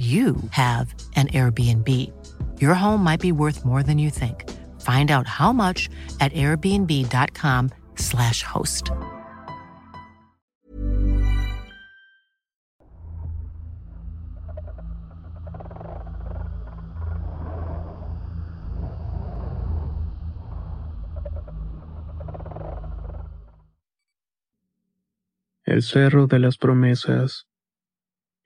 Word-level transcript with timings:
you 0.00 0.36
have 0.52 0.94
an 1.14 1.28
Airbnb. 1.28 1.86
Your 2.58 2.72
home 2.72 3.04
might 3.04 3.20
be 3.20 3.32
worth 3.32 3.66
more 3.66 3.82
than 3.82 3.98
you 3.98 4.08
think. 4.08 4.48
Find 4.80 5.10
out 5.10 5.26
how 5.26 5.52
much 5.52 5.90
at 6.20 6.32
airbnb.com/slash 6.32 8.42
host. 8.42 8.90
El 25.66 25.82
Cerro 25.82 26.26
de 26.26 26.38
las 26.38 26.56
Promesas. 26.56 27.49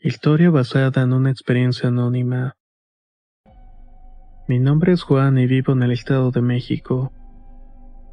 Historia 0.07 0.51
basada 0.51 1.01
en 1.01 1.15
una 1.15 1.31
experiencia 1.31 1.89
anónima. 1.89 2.59
Mi 4.47 4.59
nombre 4.59 4.93
es 4.93 5.03
Juan 5.03 5.39
y 5.39 5.47
vivo 5.47 5.73
en 5.73 5.83
el 5.83 5.93
Estado 5.93 6.31
de 6.31 6.43
México. 6.43 7.11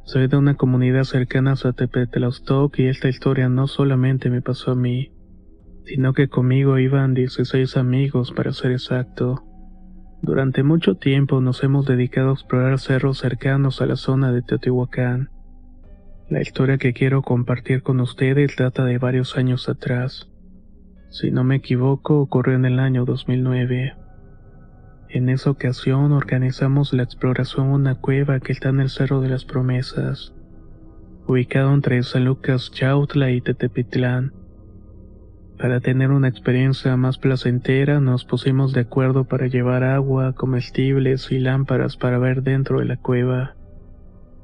Soy 0.04 0.26
de 0.26 0.38
una 0.38 0.54
comunidad 0.56 1.04
cercana 1.04 1.52
a 1.52 1.56
Zatepetlaustoc 1.56 2.78
y 2.78 2.86
esta 2.86 3.10
historia 3.10 3.50
no 3.50 3.66
solamente 3.66 4.30
me 4.30 4.40
pasó 4.40 4.70
a 4.70 4.74
mí, 4.74 5.12
sino 5.84 6.14
que 6.14 6.28
conmigo 6.28 6.78
iban 6.78 7.12
16 7.12 7.76
amigos 7.76 8.32
para 8.32 8.54
ser 8.54 8.72
exacto. 8.72 9.44
Durante 10.22 10.62
mucho 10.62 10.94
tiempo 10.94 11.42
nos 11.42 11.62
hemos 11.62 11.84
dedicado 11.84 12.30
a 12.30 12.32
explorar 12.32 12.78
cerros 12.78 13.18
cercanos 13.18 13.82
a 13.82 13.86
la 13.86 13.96
zona 13.96 14.32
de 14.32 14.40
Teotihuacán. 14.40 15.28
La 16.30 16.40
historia 16.40 16.78
que 16.78 16.94
quiero 16.94 17.20
compartir 17.20 17.82
con 17.82 18.00
ustedes 18.00 18.56
data 18.56 18.82
de 18.86 18.96
varios 18.96 19.36
años 19.36 19.68
atrás. 19.68 20.31
Si 21.12 21.30
no 21.30 21.44
me 21.44 21.56
equivoco, 21.56 22.20
ocurrió 22.20 22.54
en 22.56 22.64
el 22.64 22.78
año 22.78 23.04
2009. 23.04 23.94
En 25.10 25.28
esa 25.28 25.50
ocasión 25.50 26.10
organizamos 26.10 26.94
la 26.94 27.02
exploración 27.02 27.68
de 27.68 27.74
una 27.74 27.94
cueva 27.96 28.40
que 28.40 28.52
está 28.52 28.70
en 28.70 28.80
el 28.80 28.88
Cerro 28.88 29.20
de 29.20 29.28
las 29.28 29.44
Promesas, 29.44 30.32
ubicado 31.26 31.74
entre 31.74 32.02
San 32.02 32.24
Lucas 32.24 32.70
Chautla 32.72 33.30
y 33.30 33.42
Tetepitlán. 33.42 34.32
Para 35.58 35.80
tener 35.80 36.10
una 36.10 36.28
experiencia 36.28 36.96
más 36.96 37.18
placentera, 37.18 38.00
nos 38.00 38.24
pusimos 38.24 38.72
de 38.72 38.80
acuerdo 38.80 39.24
para 39.24 39.48
llevar 39.48 39.84
agua, 39.84 40.32
comestibles 40.32 41.30
y 41.30 41.40
lámparas 41.40 41.98
para 41.98 42.16
ver 42.16 42.42
dentro 42.42 42.78
de 42.78 42.86
la 42.86 42.96
cueva. 42.96 43.54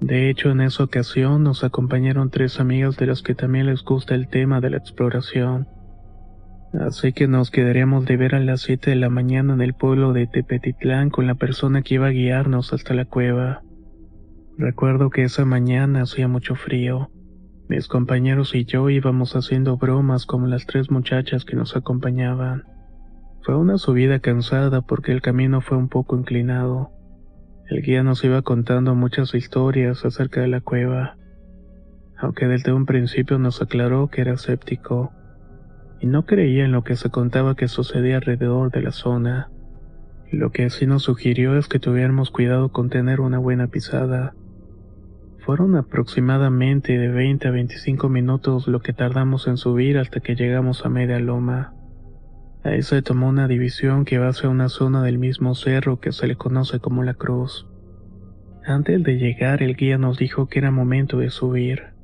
De 0.02 0.28
hecho, 0.28 0.50
en 0.50 0.60
esa 0.60 0.84
ocasión 0.84 1.44
nos 1.44 1.64
acompañaron 1.64 2.28
tres 2.28 2.60
amigas 2.60 2.98
de 2.98 3.06
las 3.06 3.22
que 3.22 3.34
también 3.34 3.64
les 3.64 3.82
gusta 3.82 4.14
el 4.14 4.28
tema 4.28 4.60
de 4.60 4.68
la 4.68 4.76
exploración. 4.76 5.66
Así 6.74 7.14
que 7.14 7.28
nos 7.28 7.50
quedaríamos 7.50 8.04
de 8.04 8.18
ver 8.18 8.34
a 8.34 8.40
las 8.40 8.60
7 8.60 8.90
de 8.90 8.96
la 8.96 9.08
mañana 9.08 9.54
en 9.54 9.62
el 9.62 9.72
pueblo 9.72 10.12
de 10.12 10.26
Tepetitlán 10.26 11.08
con 11.08 11.26
la 11.26 11.34
persona 11.34 11.80
que 11.80 11.94
iba 11.94 12.08
a 12.08 12.10
guiarnos 12.10 12.74
hasta 12.74 12.92
la 12.92 13.06
cueva. 13.06 13.62
Recuerdo 14.58 15.08
que 15.08 15.22
esa 15.22 15.46
mañana 15.46 16.02
hacía 16.02 16.28
mucho 16.28 16.56
frío. 16.56 17.10
Mis 17.68 17.88
compañeros 17.88 18.54
y 18.54 18.66
yo 18.66 18.90
íbamos 18.90 19.34
haciendo 19.34 19.78
bromas 19.78 20.26
como 20.26 20.46
las 20.46 20.66
tres 20.66 20.90
muchachas 20.90 21.46
que 21.46 21.56
nos 21.56 21.74
acompañaban. 21.74 22.64
Fue 23.42 23.56
una 23.56 23.78
subida 23.78 24.18
cansada 24.18 24.82
porque 24.82 25.12
el 25.12 25.22
camino 25.22 25.62
fue 25.62 25.78
un 25.78 25.88
poco 25.88 26.18
inclinado. 26.18 26.90
El 27.70 27.80
guía 27.80 28.02
nos 28.02 28.22
iba 28.24 28.42
contando 28.42 28.94
muchas 28.94 29.34
historias 29.34 30.04
acerca 30.04 30.42
de 30.42 30.48
la 30.48 30.60
cueva, 30.60 31.16
aunque 32.18 32.46
desde 32.46 32.72
un 32.72 32.84
principio 32.84 33.38
nos 33.38 33.62
aclaró 33.62 34.08
que 34.08 34.20
era 34.20 34.34
escéptico 34.34 35.12
y 36.00 36.06
no 36.06 36.26
creía 36.26 36.64
en 36.64 36.72
lo 36.72 36.84
que 36.84 36.96
se 36.96 37.10
contaba 37.10 37.56
que 37.56 37.68
sucedía 37.68 38.16
alrededor 38.16 38.70
de 38.70 38.82
la 38.82 38.92
zona. 38.92 39.50
Lo 40.30 40.50
que 40.52 40.68
sí 40.70 40.86
nos 40.86 41.04
sugirió 41.04 41.56
es 41.56 41.68
que 41.68 41.78
tuviéramos 41.78 42.30
cuidado 42.30 42.70
con 42.70 42.90
tener 42.90 43.20
una 43.20 43.38
buena 43.38 43.68
pisada. 43.68 44.34
Fueron 45.38 45.76
aproximadamente 45.76 46.98
de 46.98 47.08
20 47.08 47.48
a 47.48 47.50
25 47.50 48.08
minutos 48.08 48.68
lo 48.68 48.80
que 48.80 48.92
tardamos 48.92 49.46
en 49.48 49.56
subir 49.56 49.98
hasta 49.98 50.20
que 50.20 50.34
llegamos 50.34 50.84
a 50.84 50.90
media 50.90 51.18
loma. 51.18 51.74
Ahí 52.64 52.82
se 52.82 53.00
tomó 53.00 53.28
una 53.28 53.48
división 53.48 54.04
que 54.04 54.18
va 54.18 54.28
hacia 54.28 54.50
una 54.50 54.68
zona 54.68 55.02
del 55.02 55.18
mismo 55.18 55.54
cerro 55.54 56.00
que 56.00 56.12
se 56.12 56.26
le 56.26 56.36
conoce 56.36 56.80
como 56.80 57.02
la 57.02 57.14
Cruz. 57.14 57.66
Antes 58.66 59.02
de 59.02 59.16
llegar 59.16 59.62
el 59.62 59.76
guía 59.76 59.96
nos 59.96 60.18
dijo 60.18 60.48
que 60.48 60.58
era 60.58 60.70
momento 60.70 61.18
de 61.18 61.30
subir. 61.30 61.97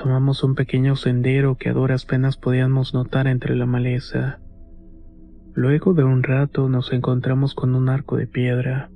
Tomamos 0.00 0.44
un 0.44 0.54
pequeño 0.54 0.94
sendero 0.94 1.56
que 1.56 1.70
a 1.70 1.72
duras 1.72 2.06
penas 2.06 2.36
podíamos 2.36 2.94
notar 2.94 3.26
entre 3.26 3.56
la 3.56 3.66
maleza. 3.66 4.38
Luego 5.54 5.92
de 5.92 6.04
un 6.04 6.22
rato 6.22 6.68
nos 6.68 6.92
encontramos 6.92 7.56
con 7.56 7.74
un 7.74 7.88
arco 7.88 8.16
de 8.16 8.28
piedra. 8.28 8.90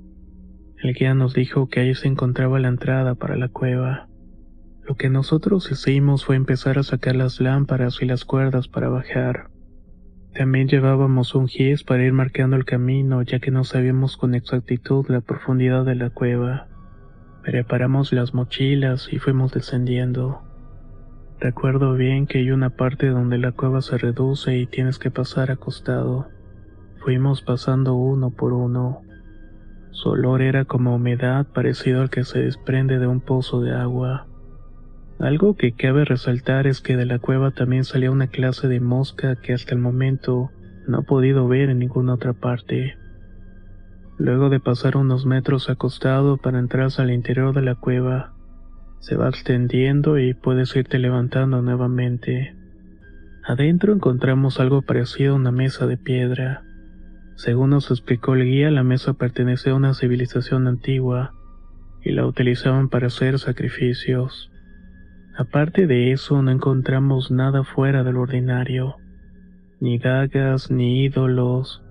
El 0.81 0.93
guía 0.93 1.13
nos 1.13 1.33
dijo 1.33 1.67
que 1.67 1.81
ahí 1.81 1.93
se 1.93 2.07
encontraba 2.07 2.57
la 2.57 2.69
entrada 2.69 3.15
para 3.15 3.35
la 3.35 3.49
cueva. 3.49 4.07
Lo 4.87 4.95
que 4.95 5.09
nosotros 5.09 5.69
hicimos 5.69 6.23
fue 6.23 6.37
empezar 6.37 6.79
a 6.79 6.83
sacar 6.83 7.17
las 7.17 7.41
lámparas 7.41 8.01
y 8.01 8.05
las 8.05 8.23
cuerdas 8.23 8.69
para 8.69 8.87
bajar. 8.87 9.49
También 10.33 10.69
llevábamos 10.69 11.35
un 11.35 11.49
gis 11.49 11.83
para 11.83 12.05
ir 12.05 12.13
marcando 12.13 12.55
el 12.55 12.63
camino 12.63 13.21
ya 13.23 13.39
que 13.39 13.51
no 13.51 13.65
sabíamos 13.65 14.15
con 14.15 14.35
exactitud 14.35 15.05
la 15.09 15.19
profundidad 15.19 15.83
de 15.83 15.95
la 15.95 16.11
cueva. 16.11 16.69
Preparamos 17.43 18.13
las 18.13 18.33
mochilas 18.33 19.11
y 19.11 19.19
fuimos 19.19 19.51
descendiendo. 19.51 20.42
Recuerdo 21.43 21.95
bien 21.95 22.25
que 22.25 22.37
hay 22.37 22.51
una 22.51 22.69
parte 22.69 23.09
donde 23.09 23.37
la 23.37 23.51
cueva 23.51 23.81
se 23.81 23.97
reduce 23.97 24.57
y 24.57 24.65
tienes 24.65 24.97
que 24.97 25.11
pasar 25.11 25.51
acostado. 25.51 26.29
Fuimos 26.99 27.41
pasando 27.41 27.95
uno 27.95 28.29
por 28.29 28.53
uno. 28.53 29.01
Su 29.91 30.11
olor 30.11 30.41
era 30.41 30.63
como 30.63 30.95
humedad 30.95 31.45
parecido 31.53 32.01
al 32.01 32.09
que 32.09 32.23
se 32.23 32.39
desprende 32.39 32.97
de 32.97 33.07
un 33.07 33.19
pozo 33.19 33.59
de 33.59 33.75
agua. 33.75 34.25
Algo 35.19 35.57
que 35.57 35.73
cabe 35.73 36.05
resaltar 36.05 36.65
es 36.65 36.79
que 36.79 36.95
de 36.95 37.05
la 37.05 37.19
cueva 37.19 37.51
también 37.51 37.83
salía 37.83 38.09
una 38.09 38.27
clase 38.27 38.69
de 38.69 38.79
mosca 38.79 39.35
que 39.35 39.51
hasta 39.51 39.75
el 39.75 39.81
momento 39.81 40.49
no 40.87 41.01
he 41.01 41.03
podido 41.03 41.45
ver 41.49 41.69
en 41.69 41.79
ninguna 41.79 42.13
otra 42.13 42.31
parte. 42.31 42.95
Luego 44.17 44.49
de 44.49 44.61
pasar 44.61 44.95
unos 44.95 45.25
metros 45.25 45.69
acostado 45.69 46.37
para 46.37 46.59
entrar 46.59 46.87
al 46.97 47.11
interior 47.11 47.53
de 47.53 47.63
la 47.63 47.75
cueva, 47.75 48.32
se 49.03 49.17
va 49.17 49.27
extendiendo 49.27 50.17
y 50.17 50.33
puedes 50.33 50.73
irte 50.77 50.97
levantando 50.97 51.61
nuevamente. 51.61 52.55
Adentro 53.43 53.91
encontramos 53.91 54.61
algo 54.61 54.81
parecido 54.81 55.33
a 55.33 55.35
una 55.35 55.51
mesa 55.51 55.87
de 55.87 55.97
piedra. 55.97 56.63
Según 57.35 57.71
nos 57.71 57.91
explicó 57.91 58.33
el 58.35 58.45
guía, 58.45 58.71
la 58.71 58.83
mesa 58.83 59.11
pertenecía 59.11 59.73
a 59.73 59.75
una 59.75 59.93
civilización 59.93 60.67
antigua 60.67 61.33
y 62.01 62.11
la 62.13 62.25
utilizaban 62.25 62.87
para 62.87 63.07
hacer 63.07 63.39
sacrificios. 63.39 64.49
Aparte 65.37 65.85
de 65.85 66.13
eso, 66.13 66.41
no 66.41 66.51
encontramos 66.51 67.29
nada 67.29 67.65
fuera 67.65 68.05
del 68.05 68.15
ordinario, 68.15 68.95
ni 69.81 69.97
dagas, 69.97 70.71
ni 70.71 71.03
ídolos. 71.03 71.83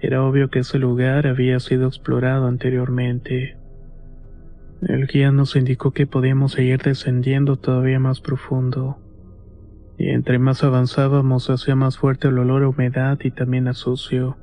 Era 0.00 0.24
obvio 0.24 0.50
que 0.50 0.58
ese 0.58 0.80
lugar 0.80 1.28
había 1.28 1.60
sido 1.60 1.86
explorado 1.86 2.48
anteriormente. 2.48 3.56
El 4.86 5.06
guía 5.06 5.30
nos 5.30 5.56
indicó 5.56 5.92
que 5.92 6.06
podíamos 6.06 6.52
seguir 6.52 6.82
descendiendo 6.82 7.56
todavía 7.56 7.98
más 7.98 8.20
profundo. 8.20 8.98
Y 9.96 10.10
entre 10.10 10.38
más 10.38 10.62
avanzábamos 10.62 11.48
hacía 11.48 11.74
más 11.74 11.96
fuerte 11.96 12.28
el 12.28 12.38
olor 12.38 12.64
a 12.64 12.68
humedad 12.68 13.18
y 13.22 13.30
también 13.30 13.66
a 13.66 13.72
sucio, 13.72 14.36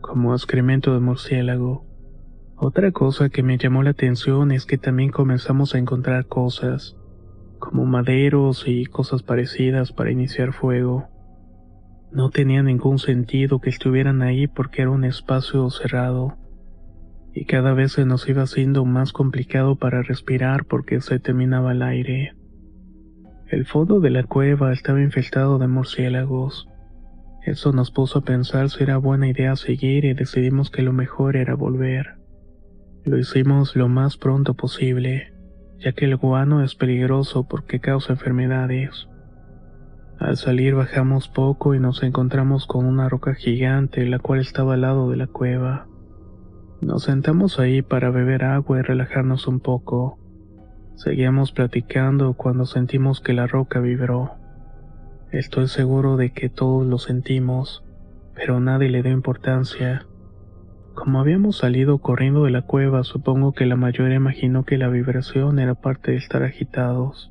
como 0.00 0.34
excremento 0.34 0.92
de 0.92 0.98
murciélago. 0.98 1.86
Otra 2.56 2.90
cosa 2.90 3.28
que 3.28 3.44
me 3.44 3.58
llamó 3.58 3.84
la 3.84 3.90
atención 3.90 4.50
es 4.50 4.66
que 4.66 4.76
también 4.76 5.10
comenzamos 5.10 5.74
a 5.74 5.78
encontrar 5.78 6.26
cosas, 6.26 6.96
como 7.60 7.86
maderos 7.86 8.64
y 8.66 8.86
cosas 8.86 9.22
parecidas 9.22 9.92
para 9.92 10.10
iniciar 10.10 10.52
fuego. 10.52 11.08
No 12.10 12.30
tenía 12.30 12.64
ningún 12.64 12.98
sentido 12.98 13.60
que 13.60 13.70
estuvieran 13.70 14.22
ahí 14.22 14.48
porque 14.48 14.82
era 14.82 14.90
un 14.90 15.04
espacio 15.04 15.70
cerrado 15.70 16.36
y 17.34 17.44
cada 17.44 17.74
vez 17.74 17.92
se 17.92 18.04
nos 18.04 18.28
iba 18.28 18.42
haciendo 18.42 18.84
más 18.84 19.12
complicado 19.12 19.76
para 19.76 20.02
respirar 20.02 20.64
porque 20.64 21.00
se 21.00 21.18
terminaba 21.18 21.72
el 21.72 21.82
aire. 21.82 22.34
El 23.48 23.66
fondo 23.66 24.00
de 24.00 24.10
la 24.10 24.24
cueva 24.24 24.72
estaba 24.72 25.00
infestado 25.00 25.58
de 25.58 25.68
murciélagos. 25.68 26.68
Eso 27.44 27.72
nos 27.72 27.90
puso 27.90 28.20
a 28.20 28.24
pensar 28.24 28.70
si 28.70 28.82
era 28.82 28.96
buena 28.96 29.28
idea 29.28 29.56
seguir 29.56 30.04
y 30.04 30.14
decidimos 30.14 30.70
que 30.70 30.82
lo 30.82 30.92
mejor 30.92 31.36
era 31.36 31.54
volver. 31.54 32.16
Lo 33.04 33.18
hicimos 33.18 33.74
lo 33.76 33.88
más 33.88 34.16
pronto 34.16 34.54
posible, 34.54 35.32
ya 35.78 35.92
que 35.92 36.04
el 36.04 36.16
guano 36.16 36.62
es 36.62 36.74
peligroso 36.74 37.48
porque 37.48 37.80
causa 37.80 38.12
enfermedades. 38.12 39.08
Al 40.18 40.36
salir 40.36 40.74
bajamos 40.74 41.28
poco 41.28 41.74
y 41.74 41.80
nos 41.80 42.02
encontramos 42.02 42.66
con 42.66 42.84
una 42.84 43.08
roca 43.08 43.34
gigante 43.34 44.04
la 44.06 44.18
cual 44.18 44.40
estaba 44.40 44.74
al 44.74 44.82
lado 44.82 45.10
de 45.10 45.16
la 45.16 45.26
cueva. 45.26 45.89
Nos 46.80 47.02
sentamos 47.04 47.58
ahí 47.60 47.82
para 47.82 48.10
beber 48.10 48.42
agua 48.42 48.78
y 48.78 48.82
relajarnos 48.82 49.46
un 49.46 49.60
poco. 49.60 50.18
Seguíamos 50.94 51.52
platicando 51.52 52.32
cuando 52.32 52.64
sentimos 52.64 53.20
que 53.20 53.34
la 53.34 53.46
roca 53.46 53.80
vibró. 53.80 54.32
Estoy 55.30 55.68
seguro 55.68 56.16
de 56.16 56.30
que 56.30 56.48
todos 56.48 56.86
lo 56.86 56.96
sentimos, 56.96 57.84
pero 58.34 58.60
nadie 58.60 58.88
le 58.88 59.02
dio 59.02 59.12
importancia. 59.12 60.06
Como 60.94 61.20
habíamos 61.20 61.58
salido 61.58 61.98
corriendo 61.98 62.44
de 62.44 62.50
la 62.50 62.62
cueva, 62.62 63.04
supongo 63.04 63.52
que 63.52 63.66
la 63.66 63.76
mayoría 63.76 64.16
imaginó 64.16 64.64
que 64.64 64.78
la 64.78 64.88
vibración 64.88 65.58
era 65.58 65.74
parte 65.74 66.12
de 66.12 66.16
estar 66.16 66.42
agitados. 66.42 67.30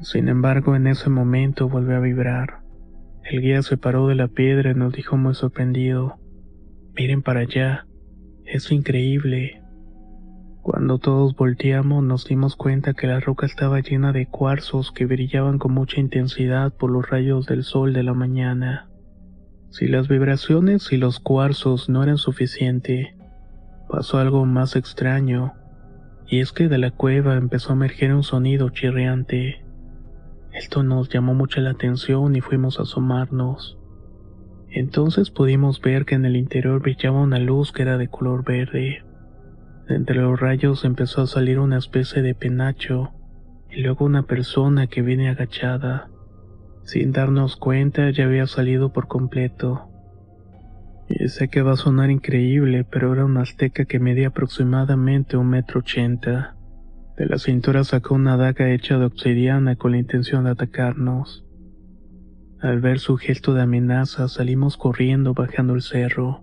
Sin 0.00 0.28
embargo, 0.28 0.74
en 0.74 0.88
ese 0.88 1.10
momento 1.10 1.68
volvió 1.68 1.96
a 1.96 2.00
vibrar. 2.00 2.62
El 3.22 3.40
guía 3.40 3.62
se 3.62 3.76
paró 3.76 4.08
de 4.08 4.16
la 4.16 4.26
piedra 4.26 4.72
y 4.72 4.74
nos 4.74 4.92
dijo 4.92 5.16
muy 5.16 5.34
sorprendido, 5.34 6.18
miren 6.94 7.22
para 7.22 7.40
allá, 7.40 7.86
es 8.46 8.70
increíble. 8.70 9.62
Cuando 10.62 10.98
todos 10.98 11.34
volteamos 11.34 12.04
nos 12.04 12.24
dimos 12.24 12.54
cuenta 12.54 12.94
que 12.94 13.08
la 13.08 13.18
roca 13.18 13.46
estaba 13.46 13.80
llena 13.80 14.12
de 14.12 14.26
cuarzos 14.26 14.92
que 14.92 15.06
brillaban 15.06 15.58
con 15.58 15.72
mucha 15.72 16.00
intensidad 16.00 16.72
por 16.72 16.90
los 16.90 17.08
rayos 17.08 17.46
del 17.46 17.64
sol 17.64 17.92
de 17.92 18.04
la 18.04 18.14
mañana. 18.14 18.88
Si 19.70 19.88
las 19.88 20.06
vibraciones 20.06 20.92
y 20.92 20.98
los 20.98 21.18
cuarzos 21.18 21.88
no 21.88 22.02
eran 22.02 22.18
suficiente, 22.18 23.16
pasó 23.88 24.18
algo 24.18 24.44
más 24.46 24.76
extraño, 24.76 25.54
y 26.28 26.40
es 26.40 26.52
que 26.52 26.68
de 26.68 26.78
la 26.78 26.90
cueva 26.90 27.34
empezó 27.36 27.70
a 27.70 27.76
emerger 27.76 28.14
un 28.14 28.22
sonido 28.22 28.70
chirriante. 28.70 29.64
Esto 30.52 30.82
nos 30.82 31.08
llamó 31.08 31.34
mucho 31.34 31.60
la 31.60 31.70
atención 31.70 32.36
y 32.36 32.40
fuimos 32.40 32.78
a 32.78 32.82
asomarnos. 32.82 33.78
Entonces 34.74 35.30
pudimos 35.30 35.82
ver 35.82 36.06
que 36.06 36.14
en 36.14 36.24
el 36.24 36.34
interior 36.34 36.80
brillaba 36.80 37.20
una 37.20 37.38
luz 37.38 37.72
que 37.72 37.82
era 37.82 37.98
de 37.98 38.08
color 38.08 38.42
verde. 38.42 39.04
Entre 39.88 40.16
los 40.16 40.40
rayos 40.40 40.86
empezó 40.86 41.20
a 41.20 41.26
salir 41.26 41.58
una 41.58 41.76
especie 41.76 42.22
de 42.22 42.34
penacho 42.34 43.12
y 43.70 43.82
luego 43.82 44.06
una 44.06 44.22
persona 44.22 44.86
que 44.86 45.02
viene 45.02 45.28
agachada. 45.28 46.08
Sin 46.84 47.12
darnos 47.12 47.56
cuenta 47.56 48.08
ya 48.10 48.24
había 48.24 48.46
salido 48.46 48.94
por 48.94 49.08
completo. 49.08 49.90
Y 51.10 51.28
sé 51.28 51.48
que 51.48 51.60
va 51.60 51.72
a 51.72 51.76
sonar 51.76 52.10
increíble, 52.10 52.84
pero 52.90 53.12
era 53.12 53.26
una 53.26 53.42
azteca 53.42 53.84
que 53.84 54.00
medía 54.00 54.28
aproximadamente 54.28 55.36
un 55.36 55.50
metro 55.50 55.80
ochenta. 55.80 56.56
De 57.18 57.26
la 57.26 57.36
cintura 57.36 57.84
sacó 57.84 58.14
una 58.14 58.38
daga 58.38 58.70
hecha 58.70 58.98
de 58.98 59.04
obsidiana 59.04 59.76
con 59.76 59.90
la 59.92 59.98
intención 59.98 60.44
de 60.44 60.50
atacarnos. 60.50 61.44
Al 62.62 62.80
ver 62.80 63.00
su 63.00 63.16
gesto 63.16 63.54
de 63.54 63.62
amenaza 63.62 64.28
salimos 64.28 64.76
corriendo 64.76 65.34
bajando 65.34 65.74
el 65.74 65.82
cerro. 65.82 66.42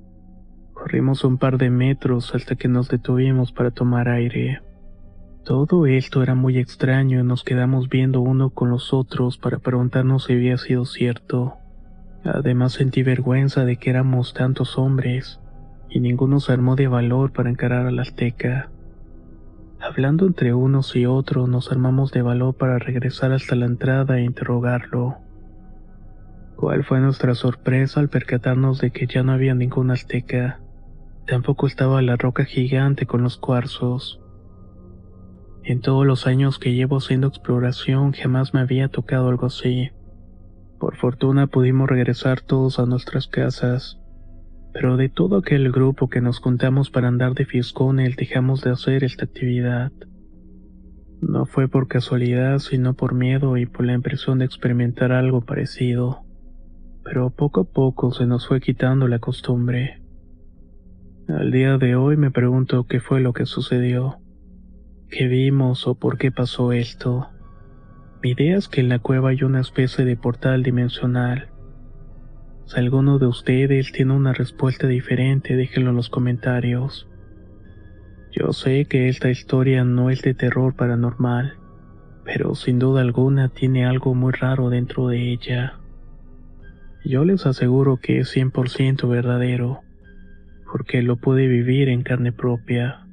Corrimos 0.73 1.23
un 1.23 1.37
par 1.37 1.57
de 1.57 1.69
metros 1.69 2.35
hasta 2.35 2.57
que 2.57 2.67
nos 2.67 2.89
detuvimos 2.89 3.53
para 3.53 3.71
tomar 3.71 4.09
aire. 4.09 4.61
Todo 5.45 5.85
esto 5.85 6.21
era 6.21 6.35
muy 6.35 6.57
extraño 6.57 7.21
y 7.21 7.23
nos 7.23 7.45
quedamos 7.45 7.87
viendo 7.87 8.19
uno 8.19 8.49
con 8.49 8.69
los 8.69 8.93
otros 8.93 9.37
para 9.37 9.59
preguntarnos 9.59 10.25
si 10.25 10.33
había 10.33 10.57
sido 10.57 10.83
cierto. 10.83 11.53
Además 12.25 12.73
sentí 12.73 13.01
vergüenza 13.01 13.63
de 13.63 13.77
que 13.77 13.89
éramos 13.89 14.33
tantos 14.33 14.77
hombres 14.77 15.39
y 15.89 16.01
ninguno 16.01 16.41
se 16.41 16.51
armó 16.51 16.75
de 16.75 16.89
valor 16.89 17.31
para 17.31 17.49
encarar 17.49 17.85
a 17.85 17.91
la 17.91 18.01
azteca. 18.01 18.69
Hablando 19.79 20.27
entre 20.27 20.53
unos 20.53 20.97
y 20.97 21.05
otros 21.05 21.47
nos 21.47 21.71
armamos 21.71 22.11
de 22.11 22.23
valor 22.23 22.55
para 22.55 22.77
regresar 22.77 23.31
hasta 23.31 23.55
la 23.55 23.67
entrada 23.67 24.19
e 24.19 24.25
interrogarlo. 24.25 25.28
¿Cuál 26.59 26.83
fue 26.83 26.99
nuestra 26.99 27.35
sorpresa 27.35 28.01
al 28.01 28.09
percatarnos 28.09 28.81
de 28.81 28.91
que 28.91 29.07
ya 29.07 29.23
no 29.23 29.31
había 29.31 29.55
ningún 29.55 29.91
azteca? 29.91 30.59
Tampoco 31.25 31.67
estaba 31.67 32.01
la 32.01 32.17
roca 32.17 32.43
gigante 32.43 33.05
con 33.05 33.23
los 33.23 33.37
cuarzos. 33.37 34.19
En 35.63 35.79
todos 35.79 36.05
los 36.05 36.27
años 36.27 36.59
que 36.59 36.73
llevo 36.73 36.97
haciendo 36.97 37.27
exploración 37.27 38.11
jamás 38.11 38.53
me 38.53 38.59
había 38.59 38.89
tocado 38.89 39.29
algo 39.29 39.45
así. 39.45 39.91
Por 40.81 40.97
fortuna 40.97 41.47
pudimos 41.47 41.87
regresar 41.87 42.41
todos 42.41 42.77
a 42.77 42.85
nuestras 42.85 43.27
casas, 43.27 43.97
pero 44.73 44.97
de 44.97 45.07
todo 45.07 45.37
aquel 45.37 45.71
grupo 45.71 46.09
que 46.09 46.19
nos 46.19 46.39
juntamos 46.39 46.89
para 46.89 47.07
andar 47.07 47.35
de 47.35 47.45
fiscones 47.45 48.17
dejamos 48.17 48.61
de 48.63 48.71
hacer 48.71 49.05
esta 49.05 49.23
actividad. 49.23 49.93
No 51.21 51.45
fue 51.45 51.69
por 51.69 51.87
casualidad, 51.87 52.59
sino 52.59 52.95
por 52.95 53.13
miedo 53.15 53.55
y 53.55 53.65
por 53.65 53.85
la 53.85 53.93
impresión 53.93 54.39
de 54.39 54.45
experimentar 54.45 55.13
algo 55.13 55.39
parecido. 55.39 56.25
Pero 57.03 57.29
poco 57.29 57.61
a 57.61 57.63
poco 57.63 58.11
se 58.11 58.25
nos 58.25 58.47
fue 58.47 58.59
quitando 58.59 59.07
la 59.07 59.19
costumbre. 59.19 60.01
Al 61.27 61.51
día 61.51 61.77
de 61.77 61.95
hoy 61.95 62.17
me 62.17 62.31
pregunto 62.31 62.85
qué 62.87 62.99
fue 62.99 63.21
lo 63.21 63.33
que 63.33 63.45
sucedió, 63.45 64.17
qué 65.09 65.27
vimos 65.27 65.87
o 65.87 65.95
por 65.95 66.17
qué 66.17 66.31
pasó 66.31 66.71
esto. 66.71 67.29
Mi 68.21 68.31
idea 68.31 68.57
es 68.57 68.67
que 68.67 68.81
en 68.81 68.89
la 68.89 68.99
cueva 68.99 69.29
hay 69.29 69.43
una 69.43 69.61
especie 69.61 70.05
de 70.05 70.17
portal 70.17 70.63
dimensional. 70.63 71.49
Si 72.65 72.77
alguno 72.77 73.17
de 73.17 73.27
ustedes 73.27 73.91
tiene 73.91 74.13
una 74.13 74.33
respuesta 74.33 74.87
diferente, 74.87 75.55
déjenlo 75.55 75.91
en 75.91 75.95
los 75.95 76.09
comentarios. 76.09 77.07
Yo 78.31 78.53
sé 78.53 78.85
que 78.85 79.09
esta 79.09 79.29
historia 79.29 79.83
no 79.83 80.09
es 80.09 80.21
de 80.21 80.33
terror 80.33 80.75
paranormal, 80.75 81.57
pero 82.23 82.53
sin 82.53 82.77
duda 82.77 83.01
alguna 83.01 83.49
tiene 83.49 83.85
algo 83.85 84.13
muy 84.13 84.33
raro 84.33 84.69
dentro 84.69 85.07
de 85.07 85.31
ella. 85.31 85.78
Yo 87.03 87.23
les 87.23 87.45
aseguro 87.45 87.97
que 87.97 88.19
es 88.19 88.35
100% 88.35 89.07
verdadero 89.07 89.81
porque 90.71 91.01
lo 91.01 91.15
pude 91.15 91.47
vivir 91.47 91.89
en 91.89 92.03
carne 92.03 92.31
propia. 92.31 93.05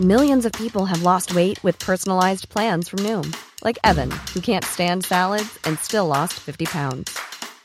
Millions 0.00 0.44
of 0.44 0.52
people 0.52 0.84
have 0.84 1.02
lost 1.02 1.34
weight 1.34 1.62
with 1.64 1.78
personalized 1.78 2.50
plans 2.50 2.88
from 2.88 2.98
Noom, 3.00 3.34
like 3.64 3.78
Evan, 3.82 4.10
who 4.34 4.40
can't 4.40 4.64
stand 4.64 5.04
salads 5.06 5.58
and 5.64 5.78
still 5.78 6.06
lost 6.06 6.34
50 6.34 6.66
pounds. 6.66 7.18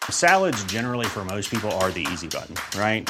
Salads 0.09 0.63
generally 0.63 1.05
for 1.05 1.25
most 1.25 1.51
people 1.51 1.69
are 1.73 1.91
the 1.91 2.07
easy 2.11 2.27
button, 2.27 2.55
right? 2.79 3.09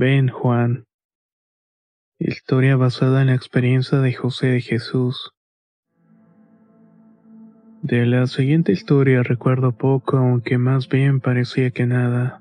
Ven, 0.00 0.28
Juan. 0.28 0.84
Historia 2.20 2.76
basada 2.76 3.20
en 3.20 3.26
la 3.26 3.34
experiencia 3.34 3.98
de 3.98 4.12
José 4.14 4.46
de 4.46 4.60
Jesús. 4.60 5.32
De 7.82 8.06
la 8.06 8.28
siguiente 8.28 8.70
historia 8.70 9.24
recuerdo 9.24 9.72
poco, 9.72 10.18
aunque 10.18 10.56
más 10.56 10.88
bien 10.88 11.18
parecía 11.18 11.72
que 11.72 11.86
nada. 11.86 12.40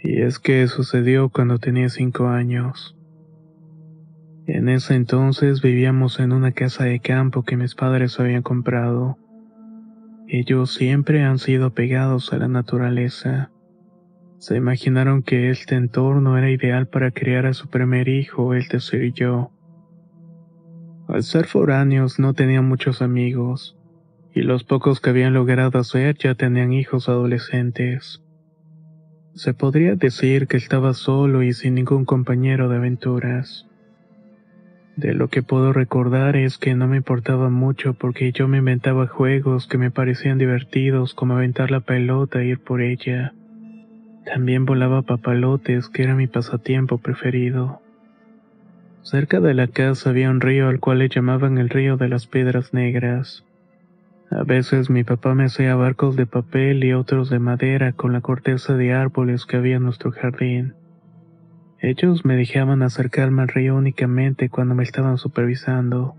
Y 0.00 0.22
es 0.22 0.38
que 0.38 0.68
sucedió 0.68 1.30
cuando 1.30 1.58
tenía 1.58 1.88
cinco 1.88 2.28
años. 2.28 2.96
En 4.46 4.68
ese 4.68 4.94
entonces 4.94 5.62
vivíamos 5.62 6.20
en 6.20 6.30
una 6.30 6.52
casa 6.52 6.84
de 6.84 7.00
campo 7.00 7.42
que 7.42 7.56
mis 7.56 7.74
padres 7.74 8.20
habían 8.20 8.42
comprado. 8.42 9.18
Ellos 10.28 10.72
siempre 10.72 11.24
han 11.24 11.40
sido 11.40 11.74
pegados 11.74 12.32
a 12.32 12.38
la 12.38 12.46
naturaleza. 12.46 13.50
Se 14.38 14.56
imaginaron 14.56 15.22
que 15.22 15.50
este 15.50 15.76
entorno 15.76 16.36
era 16.36 16.50
ideal 16.50 16.86
para 16.86 17.10
criar 17.10 17.46
a 17.46 17.54
su 17.54 17.68
primer 17.68 18.08
hijo, 18.08 18.54
el 18.54 18.68
tercer 18.68 19.12
yo. 19.12 19.50
Al 21.08 21.22
ser 21.22 21.46
foráneos 21.46 22.18
no 22.18 22.34
tenían 22.34 22.68
muchos 22.68 23.00
amigos 23.00 23.76
y 24.34 24.42
los 24.42 24.64
pocos 24.64 25.00
que 25.00 25.10
habían 25.10 25.32
logrado 25.32 25.78
hacer 25.78 26.16
ya 26.18 26.34
tenían 26.34 26.74
hijos 26.74 27.08
adolescentes. 27.08 28.22
Se 29.34 29.54
podría 29.54 29.94
decir 29.96 30.46
que 30.46 30.58
estaba 30.58 30.92
solo 30.92 31.42
y 31.42 31.54
sin 31.54 31.74
ningún 31.74 32.04
compañero 32.04 32.68
de 32.68 32.76
aventuras. 32.76 33.66
De 34.96 35.14
lo 35.14 35.28
que 35.28 35.42
puedo 35.42 35.72
recordar 35.72 36.36
es 36.36 36.58
que 36.58 36.74
no 36.74 36.86
me 36.86 36.98
importaba 36.98 37.48
mucho 37.48 37.94
porque 37.94 38.32
yo 38.32 38.46
me 38.48 38.58
inventaba 38.58 39.06
juegos 39.06 39.66
que 39.66 39.78
me 39.78 39.90
parecían 39.90 40.36
divertidos 40.36 41.14
como 41.14 41.34
aventar 41.34 41.70
la 41.70 41.80
pelota 41.80 42.42
e 42.42 42.46
ir 42.46 42.60
por 42.60 42.82
ella. 42.82 43.32
También 44.26 44.66
volaba 44.66 45.02
papalotes, 45.02 45.88
que 45.88 46.02
era 46.02 46.16
mi 46.16 46.26
pasatiempo 46.26 46.98
preferido. 46.98 47.80
Cerca 49.02 49.38
de 49.38 49.54
la 49.54 49.68
casa 49.68 50.10
había 50.10 50.30
un 50.30 50.40
río 50.40 50.68
al 50.68 50.80
cual 50.80 50.98
le 50.98 51.08
llamaban 51.08 51.58
el 51.58 51.68
río 51.68 51.96
de 51.96 52.08
las 52.08 52.26
piedras 52.26 52.74
negras. 52.74 53.44
A 54.32 54.42
veces 54.42 54.90
mi 54.90 55.04
papá 55.04 55.34
me 55.34 55.44
hacía 55.44 55.76
barcos 55.76 56.16
de 56.16 56.26
papel 56.26 56.82
y 56.82 56.92
otros 56.92 57.30
de 57.30 57.38
madera 57.38 57.92
con 57.92 58.12
la 58.12 58.20
corteza 58.20 58.76
de 58.76 58.92
árboles 58.92 59.46
que 59.46 59.58
había 59.58 59.76
en 59.76 59.84
nuestro 59.84 60.10
jardín. 60.10 60.74
Ellos 61.80 62.24
me 62.24 62.34
dejaban 62.34 62.82
acercarme 62.82 63.42
al 63.42 63.48
río 63.48 63.76
únicamente 63.76 64.48
cuando 64.48 64.74
me 64.74 64.82
estaban 64.82 65.18
supervisando, 65.18 66.16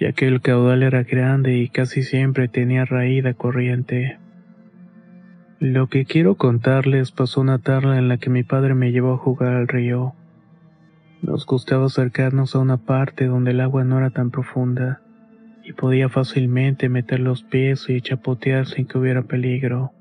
ya 0.00 0.12
que 0.12 0.26
el 0.26 0.40
caudal 0.40 0.82
era 0.82 1.04
grande 1.04 1.58
y 1.58 1.68
casi 1.68 2.02
siempre 2.02 2.48
tenía 2.48 2.84
raída 2.84 3.34
corriente. 3.34 4.19
Lo 5.60 5.88
que 5.88 6.06
quiero 6.06 6.36
contarles 6.36 7.12
pasó 7.12 7.42
una 7.42 7.58
tarde 7.58 7.98
en 7.98 8.08
la 8.08 8.16
que 8.16 8.30
mi 8.30 8.42
padre 8.42 8.74
me 8.74 8.92
llevó 8.92 9.12
a 9.12 9.18
jugar 9.18 9.52
al 9.52 9.68
río. 9.68 10.14
Nos 11.20 11.44
gustaba 11.44 11.84
acercarnos 11.84 12.54
a 12.54 12.60
una 12.60 12.78
parte 12.78 13.26
donde 13.26 13.50
el 13.50 13.60
agua 13.60 13.84
no 13.84 13.98
era 13.98 14.08
tan 14.08 14.30
profunda 14.30 15.02
y 15.62 15.74
podía 15.74 16.08
fácilmente 16.08 16.88
meter 16.88 17.20
los 17.20 17.42
pies 17.42 17.90
y 17.90 18.00
chapotear 18.00 18.64
sin 18.64 18.86
que 18.86 18.96
hubiera 18.96 19.20
peligro. 19.20 19.92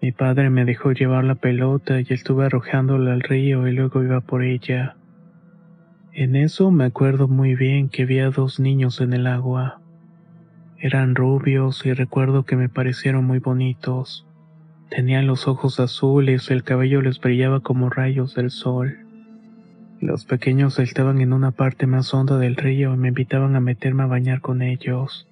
Mi 0.00 0.10
padre 0.10 0.50
me 0.50 0.64
dejó 0.64 0.90
llevar 0.90 1.22
la 1.22 1.36
pelota 1.36 2.00
y 2.00 2.06
estuve 2.08 2.46
arrojándola 2.46 3.12
al 3.12 3.20
río 3.20 3.68
y 3.68 3.72
luego 3.72 4.02
iba 4.02 4.22
por 4.22 4.42
ella. 4.42 4.96
En 6.12 6.34
eso 6.34 6.72
me 6.72 6.86
acuerdo 6.86 7.28
muy 7.28 7.54
bien 7.54 7.88
que 7.88 8.02
había 8.02 8.28
dos 8.30 8.58
niños 8.58 9.00
en 9.00 9.12
el 9.12 9.28
agua. 9.28 9.80
Eran 10.80 11.14
rubios 11.14 11.86
y 11.86 11.92
recuerdo 11.92 12.42
que 12.42 12.56
me 12.56 12.68
parecieron 12.68 13.24
muy 13.24 13.38
bonitos. 13.38 14.26
Tenían 14.94 15.26
los 15.26 15.48
ojos 15.48 15.80
azules 15.80 16.50
el 16.50 16.64
cabello 16.64 17.00
les 17.00 17.18
brillaba 17.18 17.60
como 17.60 17.88
rayos 17.88 18.34
del 18.34 18.50
sol. 18.50 18.98
Los 20.02 20.26
pequeños 20.26 20.78
estaban 20.78 21.22
en 21.22 21.32
una 21.32 21.50
parte 21.50 21.86
más 21.86 22.12
honda 22.12 22.36
del 22.36 22.56
río 22.56 22.92
y 22.92 22.98
me 22.98 23.08
invitaban 23.08 23.56
a 23.56 23.60
meterme 23.60 24.02
a 24.02 24.06
bañar 24.06 24.42
con 24.42 24.60
ellos. 24.60 25.26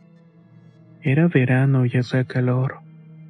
Era 1.02 1.28
verano 1.28 1.84
y 1.84 1.90
hacía 1.90 2.24
calor. 2.24 2.78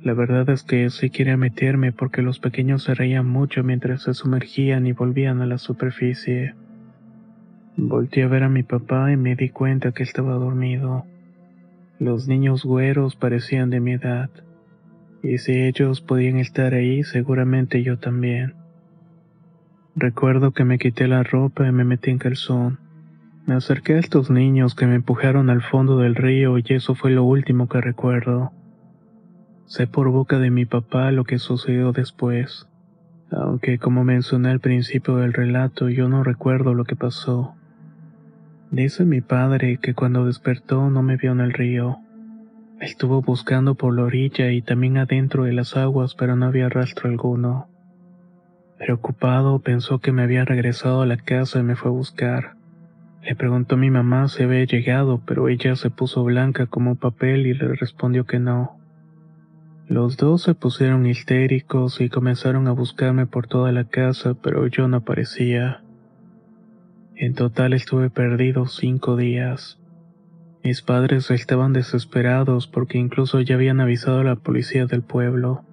La 0.05 0.15
verdad 0.15 0.49
es 0.51 0.63
que 0.63 0.89
sí 0.91 1.11
quería 1.11 1.37
meterme 1.37 1.91
porque 1.91 2.23
los 2.23 2.39
pequeños 2.39 2.85
se 2.85 2.95
reían 2.95 3.27
mucho 3.27 3.65
mientras 3.65 4.05
se 4.05 4.15
sumergían 4.15 4.87
y 4.87 4.93
volvían 4.93 5.43
a 5.43 5.47
la 5.47 5.59
superficie. 5.59 6.55
Volté 7.77 8.23
a 8.23 8.29
ver 8.29 8.45
a 8.45 8.49
mi 8.49 8.63
papá 8.63 9.11
y 9.11 9.17
me 9.17 9.35
di 9.35 9.49
cuenta 9.49 9.91
que 9.91 10.05
estaba 10.05 10.35
dormido. 10.35 11.05
Los 11.99 12.29
niños 12.29 12.65
güeros 12.65 13.17
parecían 13.17 13.71
de 13.71 13.81
mi 13.81 13.95
edad, 13.95 14.31
y 15.23 15.39
si 15.39 15.53
ellos 15.53 16.01
podían 16.01 16.39
estar 16.39 16.75
ahí, 16.75 17.03
seguramente 17.03 17.83
yo 17.83 17.99
también. 17.99 18.55
Recuerdo 19.97 20.53
que 20.53 20.65
me 20.65 20.79
quité 20.79 21.09
la 21.09 21.23
ropa 21.23 21.67
y 21.67 21.73
me 21.73 21.85
metí 21.85 22.11
en 22.11 22.19
calzón. 22.19 22.79
Me 23.47 23.55
acerqué 23.55 23.95
a 23.95 23.99
estos 23.99 24.31
niños 24.31 24.75
que 24.75 24.87
me 24.87 24.95
empujaron 24.95 25.51
al 25.51 25.63
fondo 25.63 25.99
del 25.99 26.15
río 26.15 26.59
y 26.59 26.65
eso 26.69 26.95
fue 26.95 27.11
lo 27.11 27.25
último 27.25 27.69
que 27.69 27.81
recuerdo. 27.81 28.53
Sé 29.67 29.87
por 29.87 30.11
boca 30.11 30.39
de 30.39 30.51
mi 30.51 30.65
papá 30.65 31.11
lo 31.11 31.25
que 31.25 31.39
sucedió 31.39 31.93
después, 31.93 32.69
aunque 33.31 33.79
como 33.79 34.05
mencioné 34.05 34.51
al 34.51 34.61
principio 34.61 35.17
del 35.17 35.33
relato 35.33 35.89
yo 35.89 36.09
no 36.09 36.25
recuerdo 36.25 36.75
lo 36.75 36.85
que 36.85 36.97
pasó. 36.97 37.55
Dice 38.71 39.05
mi 39.05 39.21
padre 39.21 39.79
que 39.79 39.95
cuando 39.95 40.27
despertó 40.27 40.91
no 40.91 41.03
me 41.03 41.17
vio 41.17 41.33
en 41.33 41.41
el 41.41 41.53
río. 41.53 41.99
Estuvo 42.81 43.21
buscando 43.21 43.75
por 43.75 43.95
la 43.95 44.05
orilla 44.05 44.53
y 44.53 44.63
también 44.63 44.97
adentro 44.97 45.45
de 45.45 45.53
las 45.53 45.77
aguas, 45.77 46.15
pero 46.15 46.35
no 46.35 46.47
había 46.47 46.71
rastro 46.71 47.11
alguno. 47.11 47.69
Preocupado, 48.79 49.59
pensó 49.59 49.99
que 49.99 50.13
me 50.13 50.23
había 50.23 50.47
regresado 50.47 51.03
a 51.03 51.07
la 51.07 51.19
casa 51.19 51.59
y 51.59 51.63
me 51.63 51.77
fue 51.77 51.91
a 51.91 51.95
buscar. 51.95 52.55
Le 53.23 53.37
preguntó 53.37 53.75
a 53.75 53.79
mi 53.79 53.91
mamá 53.91 54.29
si 54.29 54.45
había 54.45 54.65
llegado, 54.65 55.21
pero 55.27 55.51
ella 55.51 55.77
se 55.77 55.91
puso 55.91 56.25
blanca 56.25 56.65
como 56.65 56.95
papel 56.95 57.47
y 57.47 57.53
le 57.53 57.69
respondió 57.75 58.25
que 58.25 58.39
no. 58.39 58.79
Los 59.87 60.17
dos 60.17 60.43
se 60.43 60.55
pusieron 60.55 61.05
histéricos 61.05 62.01
y 62.01 62.09
comenzaron 62.09 62.67
a 62.67 62.73
buscarme 62.73 63.27
por 63.27 63.47
toda 63.47 63.73
la 63.73 63.85
casa, 63.85 64.35
pero 64.41 64.67
yo 64.69 64.89
no 64.89 64.99
aparecía. 64.99 65.83
En 67.15 67.35
total 67.35 67.75
estuve 67.75 68.09
perdido 68.09 68.65
cinco 68.67 69.17
días. 69.17 69.80
Mis 70.63 70.83
padres 70.83 71.31
estaban 71.31 71.73
desesperados 71.73 72.67
porque 72.67 72.99
incluso 72.99 73.41
ya 73.41 73.55
habían 73.55 73.81
avisado 73.81 74.21
a 74.21 74.25
la 74.25 74.37
policía 74.37 74.87
del 74.87 75.03
pueblo, 75.03 75.65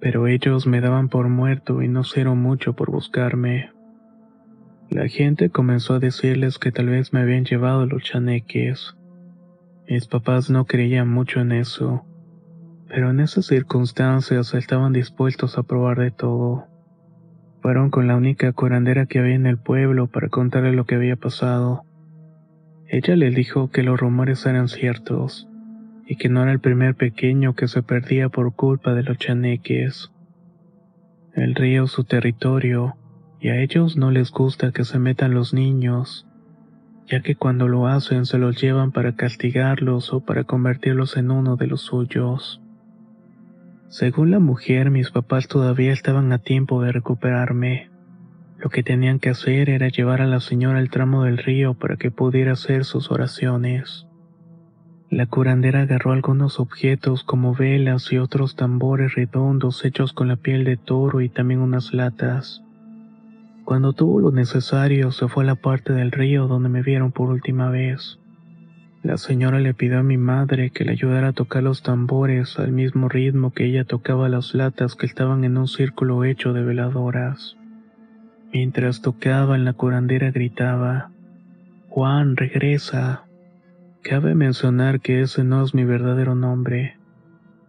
pero 0.00 0.26
ellos 0.26 0.66
me 0.66 0.80
daban 0.80 1.08
por 1.08 1.28
muerto 1.28 1.82
y 1.82 1.88
no 1.88 2.00
hicieron 2.00 2.38
mucho 2.38 2.72
por 2.72 2.90
buscarme. 2.90 3.70
La 4.88 5.08
gente 5.08 5.50
comenzó 5.50 5.94
a 5.94 5.98
decirles 5.98 6.58
que 6.58 6.72
tal 6.72 6.86
vez 6.86 7.12
me 7.12 7.20
habían 7.20 7.44
llevado 7.44 7.84
los 7.84 8.02
chaneques. 8.02 8.96
Mis 9.86 10.06
papás 10.06 10.48
no 10.48 10.64
creían 10.64 11.08
mucho 11.08 11.40
en 11.40 11.52
eso, 11.52 12.06
pero 12.88 13.10
en 13.10 13.20
esas 13.20 13.44
circunstancias 13.44 14.54
estaban 14.54 14.94
dispuestos 14.94 15.58
a 15.58 15.62
probar 15.62 15.98
de 15.98 16.10
todo. 16.10 16.66
Fueron 17.60 17.90
con 17.90 18.06
la 18.06 18.16
única 18.16 18.50
curandera 18.52 19.04
que 19.04 19.18
había 19.18 19.34
en 19.34 19.46
el 19.46 19.58
pueblo 19.58 20.06
para 20.06 20.28
contarle 20.28 20.72
lo 20.72 20.86
que 20.86 20.94
había 20.94 21.16
pasado. 21.16 21.84
Ella 22.90 23.16
le 23.16 23.30
dijo 23.30 23.70
que 23.70 23.82
los 23.82 24.00
rumores 24.00 24.46
eran 24.46 24.68
ciertos 24.68 25.46
y 26.06 26.16
que 26.16 26.30
no 26.30 26.42
era 26.42 26.52
el 26.52 26.58
primer 26.58 26.94
pequeño 26.94 27.54
que 27.54 27.68
se 27.68 27.82
perdía 27.82 28.30
por 28.30 28.54
culpa 28.54 28.94
de 28.94 29.02
los 29.02 29.18
chaneques. 29.18 30.10
El 31.34 31.54
río 31.54 31.84
es 31.84 31.90
su 31.90 32.04
territorio 32.04 32.96
y 33.40 33.50
a 33.50 33.60
ellos 33.60 33.98
no 33.98 34.10
les 34.10 34.30
gusta 34.30 34.72
que 34.72 34.84
se 34.84 34.98
metan 34.98 35.34
los 35.34 35.52
niños, 35.52 36.26
ya 37.06 37.20
que 37.20 37.36
cuando 37.36 37.68
lo 37.68 37.86
hacen 37.86 38.24
se 38.24 38.38
los 38.38 38.58
llevan 38.58 38.90
para 38.90 39.14
castigarlos 39.16 40.12
o 40.14 40.20
para 40.20 40.44
convertirlos 40.44 41.18
en 41.18 41.30
uno 41.30 41.56
de 41.56 41.66
los 41.66 41.82
suyos. 41.82 42.62
Según 43.88 44.30
la 44.30 44.38
mujer, 44.38 44.90
mis 44.90 45.10
papás 45.10 45.46
todavía 45.46 45.92
estaban 45.92 46.32
a 46.32 46.38
tiempo 46.38 46.82
de 46.82 46.92
recuperarme. 46.92 47.90
Lo 48.58 48.70
que 48.70 48.82
tenían 48.82 49.20
que 49.20 49.30
hacer 49.30 49.70
era 49.70 49.88
llevar 49.88 50.20
a 50.20 50.26
la 50.26 50.40
señora 50.40 50.80
al 50.80 50.90
tramo 50.90 51.22
del 51.22 51.38
río 51.38 51.74
para 51.74 51.96
que 51.96 52.10
pudiera 52.10 52.52
hacer 52.52 52.84
sus 52.84 53.10
oraciones. 53.12 54.06
La 55.10 55.26
curandera 55.26 55.82
agarró 55.82 56.12
algunos 56.12 56.58
objetos 56.58 57.22
como 57.22 57.54
velas 57.54 58.12
y 58.12 58.18
otros 58.18 58.56
tambores 58.56 59.14
redondos 59.14 59.84
hechos 59.84 60.12
con 60.12 60.28
la 60.28 60.36
piel 60.36 60.64
de 60.64 60.76
toro 60.76 61.20
y 61.20 61.28
también 61.28 61.60
unas 61.60 61.94
latas. 61.94 62.62
Cuando 63.64 63.92
tuvo 63.92 64.20
lo 64.20 64.32
necesario, 64.32 65.12
se 65.12 65.28
fue 65.28 65.44
a 65.44 65.46
la 65.46 65.54
parte 65.54 65.92
del 65.92 66.10
río 66.10 66.48
donde 66.48 66.68
me 66.68 66.82
vieron 66.82 67.12
por 67.12 67.30
última 67.30 67.70
vez. 67.70 68.18
La 69.04 69.18
señora 69.18 69.60
le 69.60 69.72
pidió 69.72 70.00
a 70.00 70.02
mi 70.02 70.18
madre 70.18 70.70
que 70.70 70.84
le 70.84 70.92
ayudara 70.92 71.28
a 71.28 71.32
tocar 71.32 71.62
los 71.62 71.82
tambores 71.82 72.58
al 72.58 72.72
mismo 72.72 73.08
ritmo 73.08 73.52
que 73.52 73.66
ella 73.66 73.84
tocaba 73.84 74.28
las 74.28 74.52
latas 74.54 74.96
que 74.96 75.06
estaban 75.06 75.44
en 75.44 75.56
un 75.56 75.68
círculo 75.68 76.24
hecho 76.24 76.52
de 76.52 76.64
veladoras. 76.64 77.56
Mientras 78.52 79.02
tocaban, 79.02 79.64
la 79.64 79.74
curandera 79.74 80.30
gritaba, 80.30 81.10
Juan, 81.88 82.36
regresa. 82.36 83.24
Cabe 84.02 84.34
mencionar 84.34 85.00
que 85.00 85.20
ese 85.20 85.44
no 85.44 85.62
es 85.62 85.74
mi 85.74 85.84
verdadero 85.84 86.34
nombre, 86.34 86.96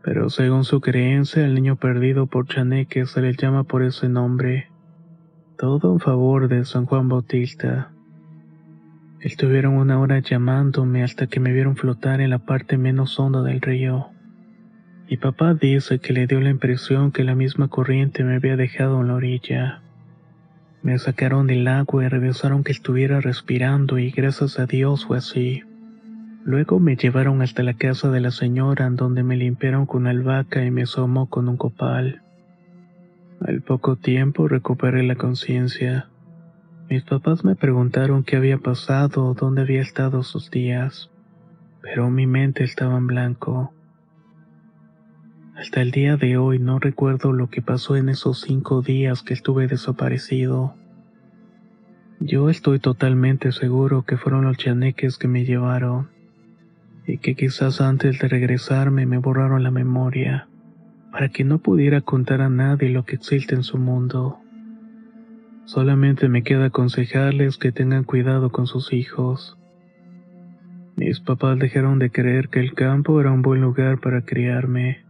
pero 0.04 0.30
según 0.30 0.64
su 0.64 0.80
creencia, 0.80 1.44
el 1.46 1.54
niño 1.54 1.76
perdido 1.76 2.28
por 2.28 2.48
Chaneque 2.48 3.06
se 3.06 3.22
le 3.22 3.34
llama 3.34 3.64
por 3.64 3.84
ese 3.84 4.08
nombre. 4.08 4.70
Todo 5.58 5.92
en 5.92 6.00
favor 6.00 6.48
de 6.48 6.64
San 6.64 6.86
Juan 6.86 7.10
Bautista. 7.10 7.92
Estuvieron 9.20 9.74
una 9.74 10.00
hora 10.00 10.20
llamándome 10.20 11.04
hasta 11.04 11.28
que 11.28 11.42
me 11.42 11.52
vieron 11.52 11.76
flotar 11.76 12.22
en 12.22 12.30
la 12.30 12.40
parte 12.40 12.78
menos 12.78 13.20
honda 13.20 13.42
del 13.42 13.60
río. 13.60 14.08
Mi 15.10 15.18
papá 15.18 15.56
dice 15.56 16.00
que 16.00 16.14
le 16.14 16.28
dio 16.28 16.40
la 16.40 16.52
impresión 16.52 17.12
que 17.12 17.26
la 17.26 17.36
misma 17.36 17.68
corriente 17.68 18.24
me 18.24 18.36
había 18.36 18.56
dejado 18.56 19.02
en 19.02 19.08
la 19.08 19.16
orilla. 19.16 19.82
Me 20.82 20.98
sacaron 20.98 21.48
del 21.48 21.68
agua 21.68 22.06
y 22.06 22.08
revisaron 22.08 22.64
que 22.64 22.72
estuviera 22.72 23.20
respirando 23.20 24.00
y 24.00 24.12
gracias 24.12 24.60
a 24.60 24.66
Dios 24.66 25.06
fue 25.06 25.18
así. 25.18 25.64
Luego 26.46 26.80
me 26.80 26.96
llevaron 26.96 27.42
hasta 27.42 27.64
la 27.64 27.74
casa 27.74 28.10
de 28.10 28.22
la 28.22 28.32
señora 28.32 28.86
en 28.86 28.96
donde 28.96 29.24
me 29.24 29.36
limpiaron 29.36 29.86
con 29.86 30.08
albahaca 30.08 30.64
y 30.64 30.72
me 30.72 30.84
asomó 30.84 31.28
con 31.28 31.50
un 31.50 31.58
copal. 31.58 32.22
Al 33.42 33.62
poco 33.62 33.98
tiempo 33.98 34.48
recuperé 34.48 35.04
la 35.04 35.16
conciencia. 35.16 36.08
Mis 36.90 37.04
papás 37.04 37.44
me 37.44 37.56
preguntaron 37.56 38.24
qué 38.24 38.38
había 38.38 38.58
pasado 38.58 39.26
o 39.26 39.34
dónde 39.34 39.62
había 39.62 39.82
estado 39.82 40.24
sus 40.24 40.50
días, 40.50 41.10
pero 41.82 42.10
mi 42.10 42.26
mente 42.26 42.64
estaba 42.64 42.98
en 42.98 43.08
blanco. 43.08 43.74
Hasta 45.60 45.82
el 45.82 45.92
día 45.92 46.16
de 46.16 46.38
hoy 46.38 46.58
no 46.58 46.80
recuerdo 46.80 47.34
lo 47.34 47.50
que 47.50 47.62
pasó 47.62 47.98
en 47.98 48.08
esos 48.08 48.40
cinco 48.40 48.82
días 48.82 49.24
que 49.24 49.34
estuve 49.34 49.68
desaparecido. 49.68 50.74
Yo 52.22 52.50
estoy 52.50 52.80
totalmente 52.80 53.52
seguro 53.52 54.04
que 54.04 54.16
fueron 54.16 54.46
los 54.46 54.56
chaneques 54.56 55.18
que 55.18 55.28
me 55.28 55.44
llevaron 55.44 56.08
y 57.06 57.18
que 57.18 57.36
quizás 57.36 57.82
antes 57.82 58.20
de 58.20 58.30
regresarme 58.30 59.06
me 59.06 59.18
borraron 59.18 59.62
la 59.62 59.70
memoria 59.70 60.48
para 61.12 61.28
que 61.28 61.44
no 61.44 61.58
pudiera 61.58 62.00
contar 62.00 62.40
a 62.40 62.50
nadie 62.50 62.88
lo 62.88 63.04
que 63.04 63.16
existe 63.16 63.54
en 63.54 63.64
su 63.64 63.78
mundo. 63.78 64.40
Solamente 65.66 66.30
me 66.30 66.42
queda 66.42 66.68
aconsejarles 66.68 67.58
que 67.58 67.74
tengan 67.74 68.06
cuidado 68.06 68.50
con 68.50 68.66
sus 68.66 68.94
hijos. 68.94 69.58
Mis 70.96 71.20
papás 71.20 71.60
dejaron 71.60 72.00
de 72.00 72.12
creer 72.12 72.48
que 72.48 72.62
el 72.62 72.74
campo 72.74 73.20
era 73.20 73.34
un 73.34 73.42
buen 73.42 73.60
lugar 73.60 74.00
para 74.00 74.22
criarme 74.22 75.09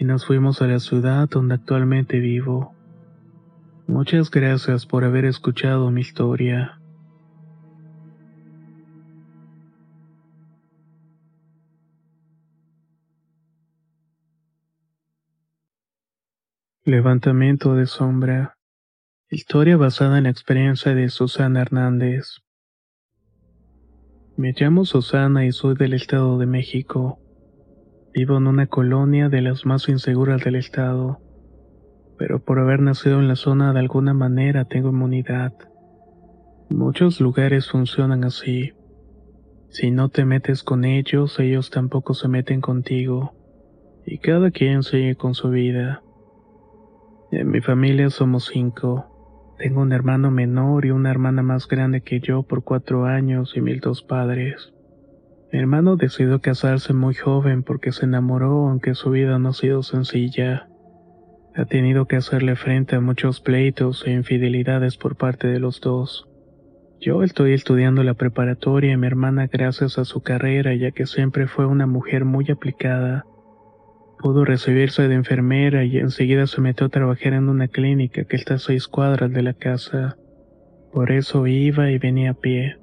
y 0.00 0.04
nos 0.04 0.26
fuimos 0.26 0.62
a 0.62 0.68
la 0.68 0.78
ciudad 0.78 1.28
donde 1.28 1.54
actualmente 1.54 2.20
vivo. 2.20 2.72
Muchas 3.88 4.30
gracias 4.30 4.86
por 4.86 5.02
haber 5.02 5.24
escuchado 5.24 5.90
mi 5.90 6.02
historia. 6.02 6.80
Levantamiento 16.84 17.74
de 17.74 17.86
sombra. 17.86 18.56
Historia 19.30 19.76
basada 19.76 20.18
en 20.18 20.24
la 20.24 20.30
experiencia 20.30 20.94
de 20.94 21.08
Susana 21.08 21.60
Hernández. 21.60 22.36
Me 24.36 24.54
llamo 24.56 24.84
Susana 24.84 25.44
y 25.44 25.50
soy 25.50 25.74
del 25.74 25.94
Estado 25.94 26.38
de 26.38 26.46
México. 26.46 27.18
Vivo 28.14 28.38
en 28.38 28.46
una 28.46 28.66
colonia 28.66 29.28
de 29.28 29.42
las 29.42 29.66
más 29.66 29.88
inseguras 29.88 30.42
del 30.42 30.56
estado, 30.56 31.20
pero 32.16 32.42
por 32.42 32.58
haber 32.58 32.80
nacido 32.80 33.20
en 33.20 33.28
la 33.28 33.36
zona 33.36 33.72
de 33.72 33.80
alguna 33.80 34.14
manera 34.14 34.64
tengo 34.64 34.88
inmunidad. 34.88 35.52
Muchos 36.70 37.20
lugares 37.20 37.70
funcionan 37.70 38.24
así. 38.24 38.72
Si 39.68 39.90
no 39.90 40.08
te 40.08 40.24
metes 40.24 40.62
con 40.62 40.84
ellos, 40.84 41.38
ellos 41.38 41.70
tampoco 41.70 42.14
se 42.14 42.28
meten 42.28 42.60
contigo, 42.60 43.34
y 44.06 44.18
cada 44.18 44.50
quien 44.50 44.82
sigue 44.82 45.14
con 45.14 45.34
su 45.34 45.50
vida. 45.50 46.02
En 47.30 47.50
mi 47.50 47.60
familia 47.60 48.08
somos 48.08 48.46
cinco. 48.46 49.54
Tengo 49.58 49.82
un 49.82 49.92
hermano 49.92 50.30
menor 50.30 50.86
y 50.86 50.90
una 50.92 51.10
hermana 51.10 51.42
más 51.42 51.68
grande 51.68 52.00
que 52.00 52.20
yo 52.20 52.42
por 52.42 52.64
cuatro 52.64 53.04
años 53.04 53.54
y 53.54 53.60
mil 53.60 53.80
dos 53.80 54.02
padres. 54.02 54.72
Mi 55.52 55.58
hermano 55.58 55.96
decidió 55.96 56.40
casarse 56.40 56.92
muy 56.92 57.14
joven 57.14 57.62
porque 57.62 57.92
se 57.92 58.04
enamoró 58.04 58.68
aunque 58.68 58.94
su 58.94 59.10
vida 59.10 59.38
no 59.38 59.50
ha 59.50 59.52
sido 59.52 59.82
sencilla. 59.82 60.68
Ha 61.54 61.64
tenido 61.64 62.06
que 62.06 62.16
hacerle 62.16 62.56
frente 62.56 62.96
a 62.96 63.00
muchos 63.00 63.40
pleitos 63.40 64.06
e 64.06 64.12
infidelidades 64.12 64.96
por 64.96 65.16
parte 65.16 65.48
de 65.48 65.58
los 65.58 65.80
dos. 65.80 66.28
Yo 67.00 67.22
estoy 67.22 67.52
estudiando 67.52 68.02
la 68.02 68.14
preparatoria 68.14 68.92
y 68.92 68.96
mi 68.96 69.06
hermana 69.06 69.46
gracias 69.46 69.98
a 69.98 70.04
su 70.04 70.22
carrera 70.22 70.74
ya 70.74 70.90
que 70.90 71.06
siempre 71.06 71.46
fue 71.46 71.66
una 71.66 71.86
mujer 71.86 72.24
muy 72.24 72.50
aplicada 72.50 73.24
Pudo 74.18 74.44
recibirse 74.44 75.06
de 75.06 75.14
enfermera 75.14 75.84
y 75.84 75.98
enseguida 75.98 76.48
se 76.48 76.60
metió 76.60 76.86
a 76.86 76.90
trabajar 76.90 77.34
en 77.34 77.48
una 77.48 77.68
clínica 77.68 78.24
que 78.24 78.34
está 78.34 78.54
a 78.54 78.58
seis 78.58 78.88
cuadras 78.88 79.32
de 79.32 79.42
la 79.42 79.54
casa. 79.54 80.16
Por 80.92 81.12
eso 81.12 81.46
iba 81.46 81.90
y 81.92 81.98
venía 81.98 82.32
a 82.32 82.34
pie. 82.34 82.78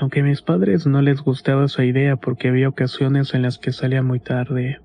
Aunque 0.00 0.20
a 0.20 0.24
mis 0.24 0.42
padres 0.42 0.86
no 0.86 1.02
les 1.02 1.22
gustaba 1.22 1.64
esa 1.64 1.84
idea 1.84 2.16
porque 2.16 2.48
había 2.48 2.68
ocasiones 2.68 3.34
en 3.34 3.42
las 3.42 3.58
que 3.58 3.72
salía 3.72 4.02
muy 4.02 4.20
tarde. 4.20 4.78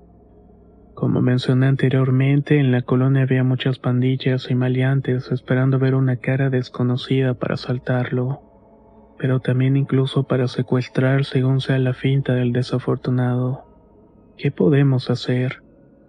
Como 0.95 1.21
mencioné 1.21 1.67
anteriormente, 1.67 2.59
en 2.59 2.71
la 2.71 2.81
colonia 2.81 3.23
había 3.23 3.43
muchas 3.43 3.77
pandillas 3.77 4.49
y 4.49 4.55
maleantes 4.55 5.31
esperando 5.31 5.77
ver 5.77 5.93
una 5.93 6.17
cara 6.17 6.49
desconocida 6.49 7.35
para 7.35 7.55
asaltarlo, 7.55 8.41
pero 9.19 9.39
también 9.39 9.77
incluso 9.77 10.23
para 10.23 10.47
secuestrar 10.47 11.25
según 11.25 11.61
sea 11.61 11.77
la 11.77 11.93
finta 11.93 12.33
del 12.33 12.51
desafortunado. 12.51 13.65
¿Qué 14.37 14.49
podemos 14.49 15.11
hacer? 15.11 15.61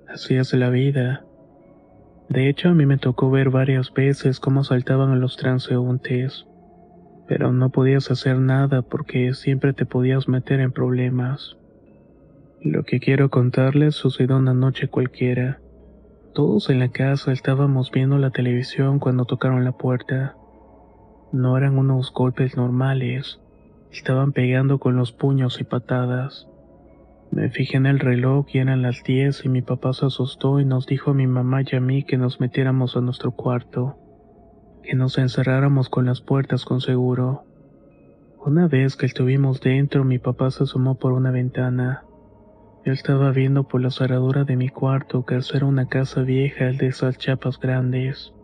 Así 0.08 0.36
es 0.36 0.54
la 0.54 0.70
vida. 0.70 1.24
De 2.30 2.48
hecho, 2.48 2.70
a 2.70 2.74
mí 2.74 2.86
me 2.86 2.96
tocó 2.96 3.30
ver 3.30 3.50
varias 3.50 3.92
veces 3.92 4.40
cómo 4.40 4.60
asaltaban 4.60 5.10
a 5.10 5.16
los 5.16 5.36
transeúntes, 5.36 6.46
pero 7.26 7.52
no 7.52 7.70
podías 7.70 8.10
hacer 8.10 8.38
nada 8.38 8.82
porque 8.82 9.34
siempre 9.34 9.72
te 9.72 9.86
podías 9.86 10.28
meter 10.28 10.60
en 10.60 10.72
problemas. 10.72 11.56
Lo 12.60 12.84
que 12.84 13.00
quiero 13.00 13.30
contarles 13.30 13.94
sucedió 13.94 14.36
una 14.36 14.54
noche 14.54 14.88
cualquiera. 14.88 15.60
Todos 16.34 16.70
en 16.70 16.80
la 16.80 16.88
casa 16.88 17.32
estábamos 17.32 17.90
viendo 17.90 18.18
la 18.18 18.30
televisión 18.30 18.98
cuando 18.98 19.24
tocaron 19.24 19.64
la 19.64 19.72
puerta. 19.72 20.36
No 21.32 21.56
eran 21.56 21.78
unos 21.78 22.12
golpes 22.12 22.56
normales, 22.56 23.40
estaban 23.92 24.32
pegando 24.32 24.78
con 24.78 24.96
los 24.96 25.12
puños 25.12 25.60
y 25.60 25.64
patadas. 25.64 26.48
Me 27.30 27.50
fijé 27.50 27.76
en 27.76 27.86
el 27.86 27.98
reloj 27.98 28.46
y 28.52 28.58
eran 28.58 28.82
las 28.82 29.02
10 29.02 29.44
y 29.44 29.48
mi 29.48 29.62
papá 29.62 29.92
se 29.92 30.06
asustó 30.06 30.60
y 30.60 30.64
nos 30.64 30.86
dijo 30.86 31.10
a 31.10 31.14
mi 31.14 31.26
mamá 31.26 31.62
y 31.62 31.74
a 31.74 31.80
mí 31.80 32.04
que 32.04 32.16
nos 32.16 32.40
metiéramos 32.40 32.96
a 32.96 33.00
nuestro 33.00 33.32
cuarto, 33.32 33.96
que 34.84 34.94
nos 34.94 35.16
encerráramos 35.18 35.88
con 35.88 36.04
las 36.04 36.20
puertas 36.20 36.64
con 36.64 36.80
seguro. 36.80 37.44
Una 38.44 38.68
vez 38.68 38.96
que 38.96 39.06
estuvimos 39.06 39.60
dentro, 39.62 40.04
mi 40.04 40.18
papá 40.18 40.50
se 40.50 40.64
asomó 40.64 40.96
por 40.96 41.12
una 41.12 41.30
ventana. 41.30 42.04
Yo 42.84 42.92
estaba 42.92 43.30
viendo 43.30 43.66
por 43.66 43.80
la 43.80 43.90
cerradura 43.90 44.44
de 44.44 44.56
mi 44.56 44.68
cuarto 44.68 45.24
que 45.24 45.40
era 45.54 45.64
una 45.64 45.88
casa 45.88 46.20
vieja 46.22 46.66
de 46.66 46.86
esas 46.86 47.16
chapas 47.16 47.58
grandes. 47.58 48.34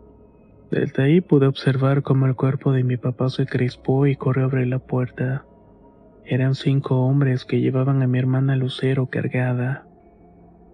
Desde 0.71 1.03
ahí 1.03 1.21
pude 1.21 1.45
observar 1.45 2.01
cómo 2.01 2.25
el 2.25 2.35
cuerpo 2.35 2.71
de 2.71 2.83
mi 2.83 2.97
papá 2.97 3.29
se 3.29 3.45
crispó 3.45 4.07
y 4.07 4.15
corrió 4.15 4.49
a 4.51 4.65
la 4.65 4.79
puerta. 4.79 5.45
Eran 6.25 6.55
cinco 6.55 7.05
hombres 7.05 7.45
que 7.45 7.61
llevaban 7.61 8.01
a 8.01 8.07
mi 8.07 8.17
hermana 8.17 8.55
Lucero 8.55 9.07
cargada. 9.07 9.85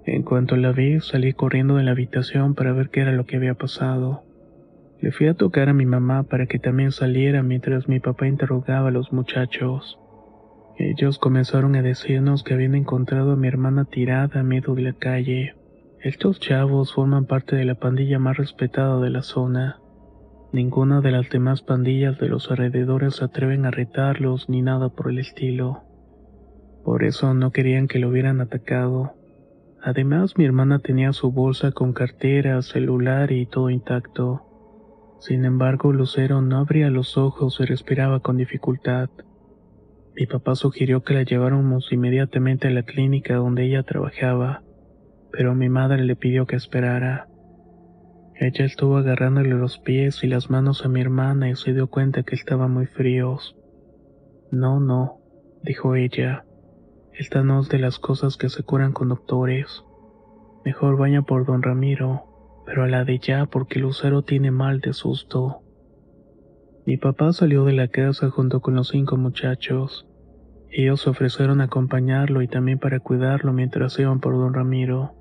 En 0.05 0.23
cuanto 0.23 0.55
la 0.55 0.71
vi, 0.71 1.01
salí 1.01 1.33
corriendo 1.33 1.75
de 1.75 1.83
la 1.83 1.91
habitación 1.91 2.55
para 2.55 2.71
ver 2.71 2.89
qué 2.89 3.01
era 3.01 3.11
lo 3.11 3.25
que 3.25 3.35
había 3.35 3.55
pasado. 3.55 4.26
Le 4.99 5.11
fui 5.11 5.27
a 5.27 5.35
tocar 5.35 5.69
a 5.69 5.73
mi 5.73 5.85
mamá 5.85 6.23
para 6.23 6.47
que 6.47 6.57
también 6.57 6.91
saliera 6.91 7.43
mientras 7.43 7.87
mi 7.87 7.99
papá 7.99 8.27
interrogaba 8.27 8.87
a 8.87 8.91
los 8.91 9.13
muchachos. 9.13 9.99
Ellos 10.77 11.19
comenzaron 11.19 11.75
a 11.75 11.81
decirnos 11.81 12.43
que 12.43 12.53
habían 12.53 12.75
encontrado 12.75 13.31
a 13.31 13.35
mi 13.35 13.47
hermana 13.47 13.85
tirada 13.85 14.39
a 14.39 14.43
medio 14.43 14.75
de 14.75 14.81
la 14.83 14.93
calle. 14.93 15.55
Estos 16.01 16.39
chavos 16.39 16.93
forman 16.93 17.25
parte 17.25 17.55
de 17.55 17.65
la 17.65 17.75
pandilla 17.75 18.19
más 18.19 18.37
respetada 18.37 18.99
de 18.99 19.09
la 19.09 19.23
zona. 19.23 19.79
Ninguna 20.51 21.01
de 21.01 21.11
las 21.11 21.29
demás 21.29 21.61
pandillas 21.61 22.19
de 22.19 22.29
los 22.29 22.49
alrededores 22.49 23.15
se 23.15 23.25
atreven 23.25 23.65
a 23.65 23.71
retarlos 23.71 24.49
ni 24.49 24.61
nada 24.61 24.89
por 24.89 25.09
el 25.09 25.19
estilo. 25.19 25.83
Por 26.83 27.03
eso 27.03 27.33
no 27.33 27.51
querían 27.51 27.87
que 27.87 27.99
lo 27.99 28.09
hubieran 28.09 28.39
atacado. 28.39 29.13
Además, 29.83 30.37
mi 30.37 30.45
hermana 30.45 30.79
tenía 30.79 31.11
su 31.11 31.31
bolsa 31.31 31.71
con 31.71 31.93
cartera, 31.93 32.61
celular 32.61 33.31
y 33.31 33.45
todo 33.45 33.69
intacto. 33.69 34.46
Sin 35.19 35.45
embargo, 35.45 35.91
Lucero 35.91 36.41
no 36.41 36.59
abría 36.59 36.89
los 36.89 37.17
ojos 37.17 37.59
y 37.59 37.65
respiraba 37.65 38.19
con 38.19 38.37
dificultad. 38.37 39.09
Mi 40.15 40.25
papá 40.25 40.55
sugirió 40.55 41.03
que 41.03 41.13
la 41.13 41.23
lleváramos 41.23 41.91
inmediatamente 41.91 42.67
a 42.67 42.71
la 42.71 42.83
clínica 42.83 43.35
donde 43.35 43.65
ella 43.65 43.83
trabajaba, 43.83 44.63
pero 45.31 45.55
mi 45.55 45.69
madre 45.69 46.03
le 46.03 46.15
pidió 46.15 46.45
que 46.45 46.55
esperara. 46.55 47.27
Ella 48.35 48.65
estuvo 48.65 48.97
agarrándole 48.97 49.49
los 49.49 49.79
pies 49.79 50.23
y 50.23 50.27
las 50.27 50.49
manos 50.51 50.85
a 50.85 50.89
mi 50.89 51.01
hermana 51.01 51.49
y 51.49 51.55
se 51.55 51.73
dio 51.73 51.87
cuenta 51.87 52.23
que 52.23 52.35
estaban 52.35 52.71
muy 52.71 52.85
fríos. 52.85 53.55
No, 54.51 54.79
no, 54.79 55.19
dijo 55.63 55.95
ella. 55.95 56.45
Esta 57.13 57.43
no 57.43 57.61
es 57.61 57.69
de 57.69 57.79
las 57.79 57.97
cosas 57.97 58.37
que 58.37 58.49
se 58.49 58.61
curan 58.61 58.93
con 58.93 59.09
doctores. 59.09 59.83
Mejor 60.63 60.97
vaya 60.97 61.23
por 61.23 61.45
don 61.45 61.63
Ramiro, 61.63 62.36
pero 62.67 62.83
a 62.83 62.87
la 62.87 63.05
de 63.05 63.17
ya 63.17 63.45
porque 63.45 63.79
Lucero 63.79 64.23
tiene 64.23 64.51
mal 64.51 64.81
de 64.81 64.91
susto. 64.91 65.61
Mi 66.85 66.97
papá 66.97 67.31
salió 67.31 67.63
de 67.63 67.71
la 67.71 67.87
casa 67.87 68.29
junto 68.29 68.59
con 68.59 68.75
los 68.75 68.89
cinco 68.89 69.15
muchachos. 69.15 70.05
Ellos 70.69 71.07
ofrecieron 71.07 71.61
acompañarlo 71.61 72.41
y 72.41 72.49
también 72.49 72.77
para 72.77 72.99
cuidarlo 72.99 73.53
mientras 73.53 73.97
iban 73.99 74.19
por 74.19 74.33
don 74.33 74.53
Ramiro. 74.53 75.13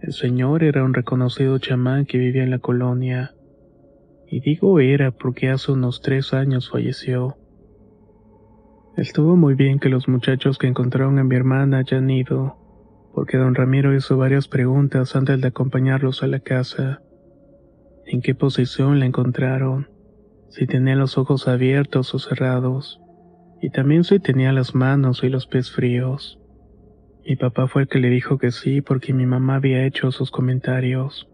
El 0.00 0.14
señor 0.14 0.64
era 0.64 0.82
un 0.82 0.94
reconocido 0.94 1.58
chamán 1.58 2.06
que 2.06 2.16
vivía 2.16 2.42
en 2.42 2.50
la 2.50 2.58
colonia. 2.58 3.34
Y 4.26 4.40
digo 4.40 4.80
era 4.80 5.10
porque 5.10 5.50
hace 5.50 5.72
unos 5.72 6.00
tres 6.00 6.32
años 6.32 6.70
falleció. 6.70 7.36
Estuvo 8.96 9.36
muy 9.36 9.56
bien 9.56 9.78
que 9.78 9.90
los 9.90 10.08
muchachos 10.08 10.56
que 10.56 10.68
encontraron 10.68 11.18
a 11.18 11.24
mi 11.24 11.36
hermana 11.36 11.78
hayan 11.78 12.08
ido, 12.08 12.56
porque 13.16 13.38
don 13.38 13.54
Ramiro 13.54 13.96
hizo 13.96 14.18
varias 14.18 14.46
preguntas 14.46 15.16
antes 15.16 15.40
de 15.40 15.48
acompañarlos 15.48 16.22
a 16.22 16.26
la 16.26 16.40
casa. 16.40 17.00
¿En 18.04 18.20
qué 18.20 18.34
posición 18.34 19.00
la 19.00 19.06
encontraron? 19.06 19.88
si 20.48 20.66
tenía 20.66 20.96
los 20.96 21.18
ojos 21.18 21.48
abiertos 21.48 22.14
o 22.14 22.18
cerrados, 22.18 22.98
y 23.60 23.68
también 23.68 24.04
si 24.04 24.18
tenía 24.20 24.52
las 24.52 24.74
manos 24.74 25.22
y 25.22 25.28
los 25.28 25.46
pies 25.46 25.70
fríos. 25.70 26.40
Mi 27.26 27.36
papá 27.36 27.68
fue 27.68 27.82
el 27.82 27.88
que 27.88 27.98
le 27.98 28.08
dijo 28.08 28.38
que 28.38 28.50
sí 28.50 28.80
porque 28.80 29.12
mi 29.12 29.26
mamá 29.26 29.56
había 29.56 29.84
hecho 29.84 30.10
sus 30.12 30.30
comentarios. 30.30 31.28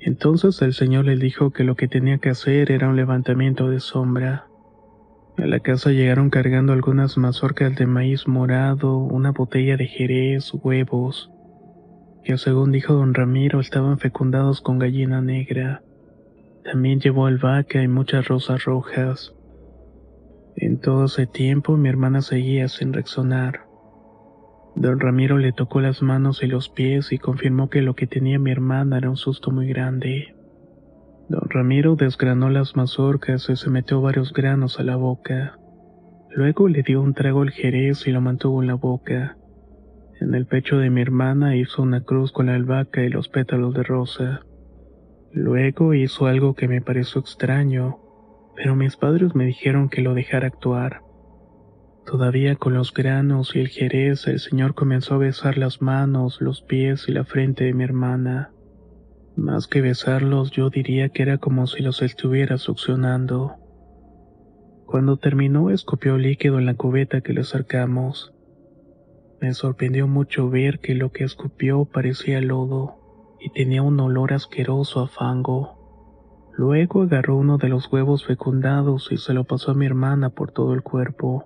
Entonces 0.00 0.60
el 0.62 0.72
señor 0.72 1.04
le 1.04 1.16
dijo 1.16 1.52
que 1.52 1.62
lo 1.62 1.76
que 1.76 1.86
tenía 1.86 2.18
que 2.18 2.30
hacer 2.30 2.72
era 2.72 2.88
un 2.88 2.96
levantamiento 2.96 3.68
de 3.68 3.78
sombra. 3.78 4.47
A 5.38 5.46
la 5.46 5.60
casa 5.60 5.92
llegaron 5.92 6.30
cargando 6.30 6.72
algunas 6.72 7.16
mazorcas 7.16 7.76
de 7.76 7.86
maíz 7.86 8.26
morado, 8.26 8.96
una 8.96 9.30
botella 9.30 9.76
de 9.76 9.86
jerez, 9.86 10.52
huevos, 10.52 11.30
que 12.24 12.36
según 12.38 12.72
dijo 12.72 12.94
don 12.94 13.14
Ramiro 13.14 13.60
estaban 13.60 14.00
fecundados 14.00 14.60
con 14.60 14.80
gallina 14.80 15.22
negra. 15.22 15.84
También 16.64 16.98
llevó 16.98 17.26
albahaca 17.26 17.80
y 17.80 17.86
muchas 17.86 18.26
rosas 18.26 18.64
rojas. 18.64 19.32
En 20.56 20.80
todo 20.80 21.04
ese 21.04 21.28
tiempo 21.28 21.76
mi 21.76 21.88
hermana 21.88 22.20
seguía 22.20 22.66
sin 22.66 22.92
reaccionar. 22.92 23.68
Don 24.74 24.98
Ramiro 24.98 25.38
le 25.38 25.52
tocó 25.52 25.80
las 25.80 26.02
manos 26.02 26.42
y 26.42 26.48
los 26.48 26.68
pies 26.68 27.12
y 27.12 27.18
confirmó 27.18 27.70
que 27.70 27.80
lo 27.80 27.94
que 27.94 28.08
tenía 28.08 28.40
mi 28.40 28.50
hermana 28.50 28.98
era 28.98 29.08
un 29.08 29.16
susto 29.16 29.52
muy 29.52 29.68
grande. 29.68 30.34
Don 31.28 31.48
Ramiro 31.50 31.94
desgranó 31.94 32.48
las 32.48 32.74
mazorcas 32.74 33.50
y 33.50 33.56
se 33.56 33.68
metió 33.68 34.00
varios 34.00 34.32
granos 34.32 34.80
a 34.80 34.82
la 34.82 34.96
boca. 34.96 35.58
Luego 36.30 36.68
le 36.68 36.82
dio 36.82 37.02
un 37.02 37.12
trago 37.12 37.42
al 37.42 37.50
jerez 37.50 38.06
y 38.06 38.12
lo 38.12 38.22
mantuvo 38.22 38.62
en 38.62 38.68
la 38.68 38.74
boca. 38.74 39.36
En 40.20 40.34
el 40.34 40.46
pecho 40.46 40.78
de 40.78 40.88
mi 40.88 41.02
hermana 41.02 41.54
hizo 41.54 41.82
una 41.82 42.02
cruz 42.02 42.32
con 42.32 42.46
la 42.46 42.54
albahaca 42.54 43.02
y 43.02 43.10
los 43.10 43.28
pétalos 43.28 43.74
de 43.74 43.82
rosa. 43.82 44.40
Luego 45.32 45.92
hizo 45.92 46.26
algo 46.26 46.54
que 46.54 46.66
me 46.66 46.80
pareció 46.80 47.20
extraño, 47.20 47.98
pero 48.56 48.74
mis 48.74 48.96
padres 48.96 49.34
me 49.34 49.44
dijeron 49.44 49.90
que 49.90 50.00
lo 50.00 50.14
dejara 50.14 50.46
actuar. 50.46 51.02
Todavía 52.06 52.56
con 52.56 52.72
los 52.72 52.94
granos 52.94 53.54
y 53.54 53.60
el 53.60 53.68
jerez, 53.68 54.26
el 54.28 54.38
señor 54.38 54.74
comenzó 54.74 55.16
a 55.16 55.18
besar 55.18 55.58
las 55.58 55.82
manos, 55.82 56.40
los 56.40 56.62
pies 56.62 57.06
y 57.06 57.12
la 57.12 57.24
frente 57.24 57.64
de 57.64 57.74
mi 57.74 57.84
hermana. 57.84 58.50
Más 59.38 59.68
que 59.68 59.80
besarlos, 59.80 60.50
yo 60.50 60.68
diría 60.68 61.10
que 61.10 61.22
era 61.22 61.38
como 61.38 61.68
si 61.68 61.80
los 61.80 62.02
estuviera 62.02 62.58
succionando. 62.58 63.54
Cuando 64.84 65.16
terminó, 65.16 65.70
escupió 65.70 66.18
líquido 66.18 66.58
en 66.58 66.66
la 66.66 66.74
cubeta 66.74 67.20
que 67.20 67.32
le 67.32 67.42
acercamos. 67.42 68.34
Me 69.40 69.54
sorprendió 69.54 70.08
mucho 70.08 70.50
ver 70.50 70.80
que 70.80 70.96
lo 70.96 71.12
que 71.12 71.22
escupió 71.22 71.84
parecía 71.84 72.40
lodo 72.40 73.36
y 73.38 73.50
tenía 73.52 73.80
un 73.80 74.00
olor 74.00 74.32
asqueroso 74.32 75.02
a 75.02 75.06
fango. 75.06 76.50
Luego 76.56 77.02
agarró 77.02 77.36
uno 77.36 77.58
de 77.58 77.68
los 77.68 77.92
huevos 77.92 78.26
fecundados 78.26 79.12
y 79.12 79.18
se 79.18 79.34
lo 79.34 79.44
pasó 79.44 79.70
a 79.70 79.74
mi 79.74 79.86
hermana 79.86 80.30
por 80.30 80.50
todo 80.50 80.74
el 80.74 80.82
cuerpo. 80.82 81.44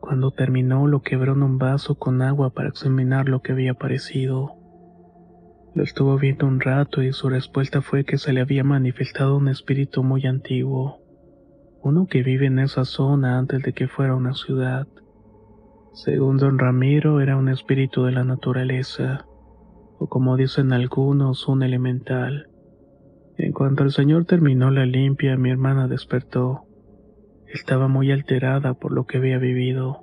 Cuando 0.00 0.30
terminó 0.30 0.86
lo 0.86 1.02
quebró 1.02 1.34
en 1.34 1.42
un 1.42 1.58
vaso 1.58 1.94
con 1.94 2.22
agua 2.22 2.54
para 2.54 2.70
examinar 2.70 3.28
lo 3.28 3.42
que 3.42 3.52
había 3.52 3.74
parecido. 3.74 4.61
Lo 5.74 5.82
estuvo 5.82 6.18
viendo 6.18 6.46
un 6.46 6.60
rato 6.60 7.02
y 7.02 7.12
su 7.12 7.28
respuesta 7.28 7.80
fue 7.80 8.04
que 8.04 8.18
se 8.18 8.32
le 8.32 8.40
había 8.40 8.64
manifestado 8.64 9.36
un 9.36 9.48
espíritu 9.48 10.02
muy 10.02 10.26
antiguo, 10.26 11.00
uno 11.82 12.06
que 12.06 12.22
vive 12.22 12.46
en 12.46 12.58
esa 12.58 12.84
zona 12.84 13.38
antes 13.38 13.62
de 13.62 13.72
que 13.72 13.88
fuera 13.88 14.14
una 14.14 14.34
ciudad. 14.34 14.86
Según 15.94 16.36
don 16.36 16.58
Ramiro 16.58 17.20
era 17.20 17.36
un 17.36 17.48
espíritu 17.48 18.04
de 18.04 18.12
la 18.12 18.24
naturaleza 18.24 19.26
o 20.02 20.08
como 20.08 20.36
dicen 20.36 20.72
algunos, 20.72 21.46
un 21.46 21.62
elemental. 21.62 22.48
En 23.38 23.52
cuanto 23.52 23.84
el 23.84 23.92
señor 23.92 24.24
terminó 24.24 24.72
la 24.72 24.84
limpia, 24.84 25.36
mi 25.36 25.50
hermana 25.50 25.86
despertó. 25.86 26.64
Estaba 27.46 27.86
muy 27.86 28.10
alterada 28.10 28.74
por 28.74 28.92
lo 28.92 29.06
que 29.06 29.18
había 29.18 29.38
vivido. 29.38 30.01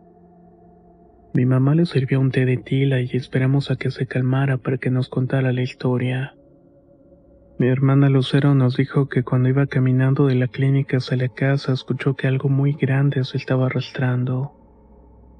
Mi 1.33 1.45
mamá 1.45 1.75
le 1.75 1.85
sirvió 1.85 2.19
un 2.19 2.31
té 2.31 2.45
de 2.45 2.57
tila 2.57 3.01
y 3.01 3.09
esperamos 3.13 3.69
a 3.69 3.75
que 3.75 3.91
se 3.91 4.07
calmara 4.07 4.57
para 4.57 4.77
que 4.77 4.89
nos 4.89 5.09
contara 5.09 5.53
la 5.53 5.61
historia. 5.61 6.33
Mi 7.59 7.67
hermana 7.67 8.09
Lucero 8.09 8.55
nos 8.55 8.77
dijo 8.77 9.09
que 9.09 9.23
cuando 9.23 9.49
iba 9.49 9.67
caminando 9.67 10.25
de 10.25 10.35
la 10.35 10.47
clínica 10.47 10.97
hacia 10.97 11.17
la 11.17 11.29
casa 11.29 11.73
escuchó 11.73 12.15
que 12.15 12.27
algo 12.27 12.49
muy 12.49 12.73
grande 12.73 13.23
se 13.25 13.37
estaba 13.37 13.67
arrastrando. 13.67 14.53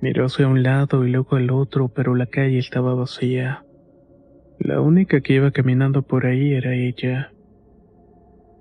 Miró 0.02 0.25
hacia 0.25 0.47
un 0.47 0.62
lado 0.62 1.06
y 1.06 1.12
luego 1.12 1.38
al 1.38 1.49
otro, 1.49 1.89
pero 1.89 2.15
la 2.15 2.28
calle 2.28 2.60
estaba 2.60 2.93
vacía. 2.93 3.65
La 4.60 4.82
única 4.82 5.21
que 5.21 5.34
iba 5.34 5.52
caminando 5.52 6.04
por 6.04 6.25
ahí 6.25 6.54
era 6.54 6.75
ella. 6.75 7.32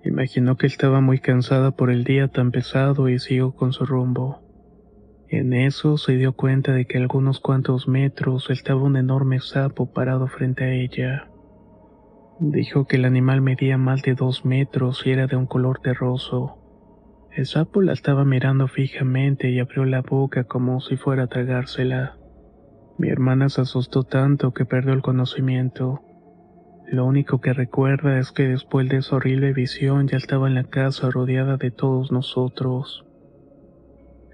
Imaginó 0.04 0.56
que 0.56 0.66
estaba 0.66 1.00
muy 1.00 1.18
cansada 1.18 1.72
por 1.72 1.90
el 1.90 2.04
día 2.04 2.28
tan 2.28 2.52
pesado 2.52 3.08
y 3.08 3.18
siguió 3.18 3.52
con 3.52 3.72
su 3.72 3.84
rumbo. 3.84 4.47
En 5.30 5.52
eso 5.52 5.98
se 5.98 6.16
dio 6.16 6.32
cuenta 6.32 6.72
de 6.72 6.86
que 6.86 6.96
algunos 6.96 7.38
cuantos 7.38 7.86
metros 7.86 8.48
estaba 8.48 8.82
un 8.82 8.96
enorme 8.96 9.40
sapo 9.40 9.92
parado 9.92 10.26
frente 10.26 10.64
a 10.64 10.72
ella. 10.72 11.28
Dijo 12.40 12.86
que 12.86 12.96
el 12.96 13.04
animal 13.04 13.42
medía 13.42 13.76
más 13.76 14.00
de 14.00 14.14
dos 14.14 14.46
metros 14.46 15.06
y 15.06 15.10
era 15.10 15.26
de 15.26 15.36
un 15.36 15.46
color 15.46 15.80
terroso. 15.80 16.56
El 17.30 17.44
sapo 17.44 17.82
la 17.82 17.92
estaba 17.92 18.24
mirando 18.24 18.68
fijamente 18.68 19.50
y 19.50 19.58
abrió 19.58 19.84
la 19.84 20.00
boca 20.00 20.44
como 20.44 20.80
si 20.80 20.96
fuera 20.96 21.24
a 21.24 21.26
tragársela. 21.26 22.16
Mi 22.96 23.10
hermana 23.10 23.50
se 23.50 23.60
asustó 23.60 24.04
tanto 24.04 24.54
que 24.54 24.64
perdió 24.64 24.94
el 24.94 25.02
conocimiento. 25.02 26.00
Lo 26.86 27.04
único 27.04 27.42
que 27.42 27.52
recuerda 27.52 28.18
es 28.18 28.32
que 28.32 28.48
después 28.48 28.88
de 28.88 28.96
esa 28.96 29.16
horrible 29.16 29.52
visión 29.52 30.08
ya 30.08 30.16
estaba 30.16 30.48
en 30.48 30.54
la 30.54 30.64
casa 30.64 31.10
rodeada 31.10 31.58
de 31.58 31.70
todos 31.70 32.10
nosotros. 32.12 33.04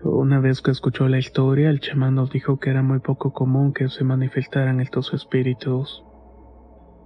Una 0.05 0.39
vez 0.39 0.61
que 0.63 0.71
escuchó 0.71 1.09
la 1.09 1.19
historia, 1.19 1.71
el 1.71 1.81
chamán 1.81 2.15
nos 2.15 2.31
dijo 2.31 2.61
que 2.61 2.71
era 2.71 2.83
muy 2.83 3.01
poco 3.01 3.33
común 3.33 3.73
que 3.73 3.89
se 3.89 4.05
manifestaran 4.05 4.81
estos 4.81 5.13
espíritus, 5.13 6.05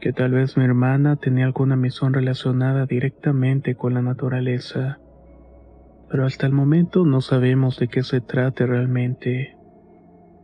que 0.00 0.12
tal 0.12 0.32
vez 0.32 0.56
mi 0.56 0.64
hermana 0.64 1.16
tenía 1.16 1.46
alguna 1.46 1.76
misión 1.76 2.12
relacionada 2.12 2.86
directamente 2.86 3.74
con 3.74 3.94
la 3.94 4.02
naturaleza 4.02 4.98
pero 6.10 6.24
hasta 6.24 6.46
el 6.46 6.52
momento 6.52 7.04
no 7.04 7.20
sabemos 7.20 7.78
de 7.78 7.88
qué 7.88 8.02
se 8.02 8.20
trate 8.20 8.66
realmente. 8.66 9.56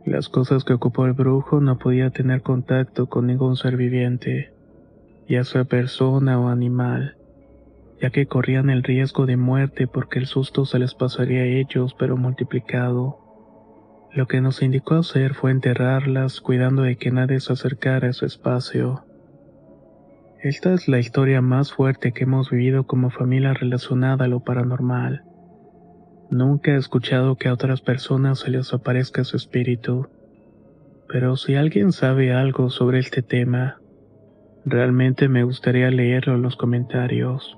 Las 0.05 0.29
cosas 0.29 0.63
que 0.63 0.73
ocupó 0.73 1.05
el 1.05 1.13
brujo 1.13 1.59
no 1.59 1.79
podía 1.79 2.11
tener 2.11 2.41
contacto 2.41 3.07
con 3.07 3.25
ningún 3.25 3.55
ser 3.55 3.75
viviente, 3.75 4.53
ya 5.27 5.43
sea 5.43 5.63
persona 5.63 6.39
o 6.39 6.49
animal, 6.49 7.17
ya 8.01 8.09
que 8.09 8.27
corrían 8.27 8.69
el 8.69 8.83
riesgo 8.83 9.25
de 9.25 9.37
muerte 9.37 9.87
porque 9.87 10.19
el 10.19 10.25
susto 10.25 10.65
se 10.65 10.79
les 10.79 10.93
pasaría 10.93 11.41
a 11.41 11.45
ellos 11.45 11.95
pero 11.97 12.17
multiplicado. 12.17 13.19
Lo 14.11 14.27
que 14.27 14.41
nos 14.41 14.61
indicó 14.61 14.95
hacer 14.95 15.33
fue 15.33 15.51
enterrarlas 15.51 16.41
cuidando 16.41 16.83
de 16.83 16.97
que 16.97 17.11
nadie 17.11 17.39
se 17.39 17.53
acercara 17.53 18.09
a 18.09 18.13
su 18.13 18.25
espacio. 18.25 19.03
Esta 20.41 20.73
es 20.73 20.87
la 20.87 20.99
historia 20.99 21.41
más 21.41 21.73
fuerte 21.73 22.11
que 22.11 22.23
hemos 22.23 22.49
vivido 22.49 22.85
como 22.85 23.09
familia 23.09 23.53
relacionada 23.53 24.25
a 24.25 24.27
lo 24.27 24.41
paranormal. 24.41 25.23
Nunca 26.29 26.71
he 26.71 26.77
escuchado 26.77 27.35
que 27.35 27.49
a 27.49 27.53
otras 27.53 27.81
personas 27.81 28.39
se 28.39 28.51
les 28.51 28.73
aparezca 28.73 29.23
su 29.23 29.37
espíritu, 29.37 30.07
pero 31.07 31.35
si 31.35 31.55
alguien 31.55 31.91
sabe 31.91 32.33
algo 32.33 32.69
sobre 32.69 32.99
este 32.99 33.21
tema, 33.21 33.79
realmente 34.65 35.27
me 35.29 35.43
gustaría 35.43 35.89
leerlo 35.91 36.35
en 36.35 36.41
los 36.41 36.55
comentarios. 36.55 37.57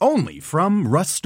only 0.00 0.40
from 0.40 0.88
Rust 0.88 1.24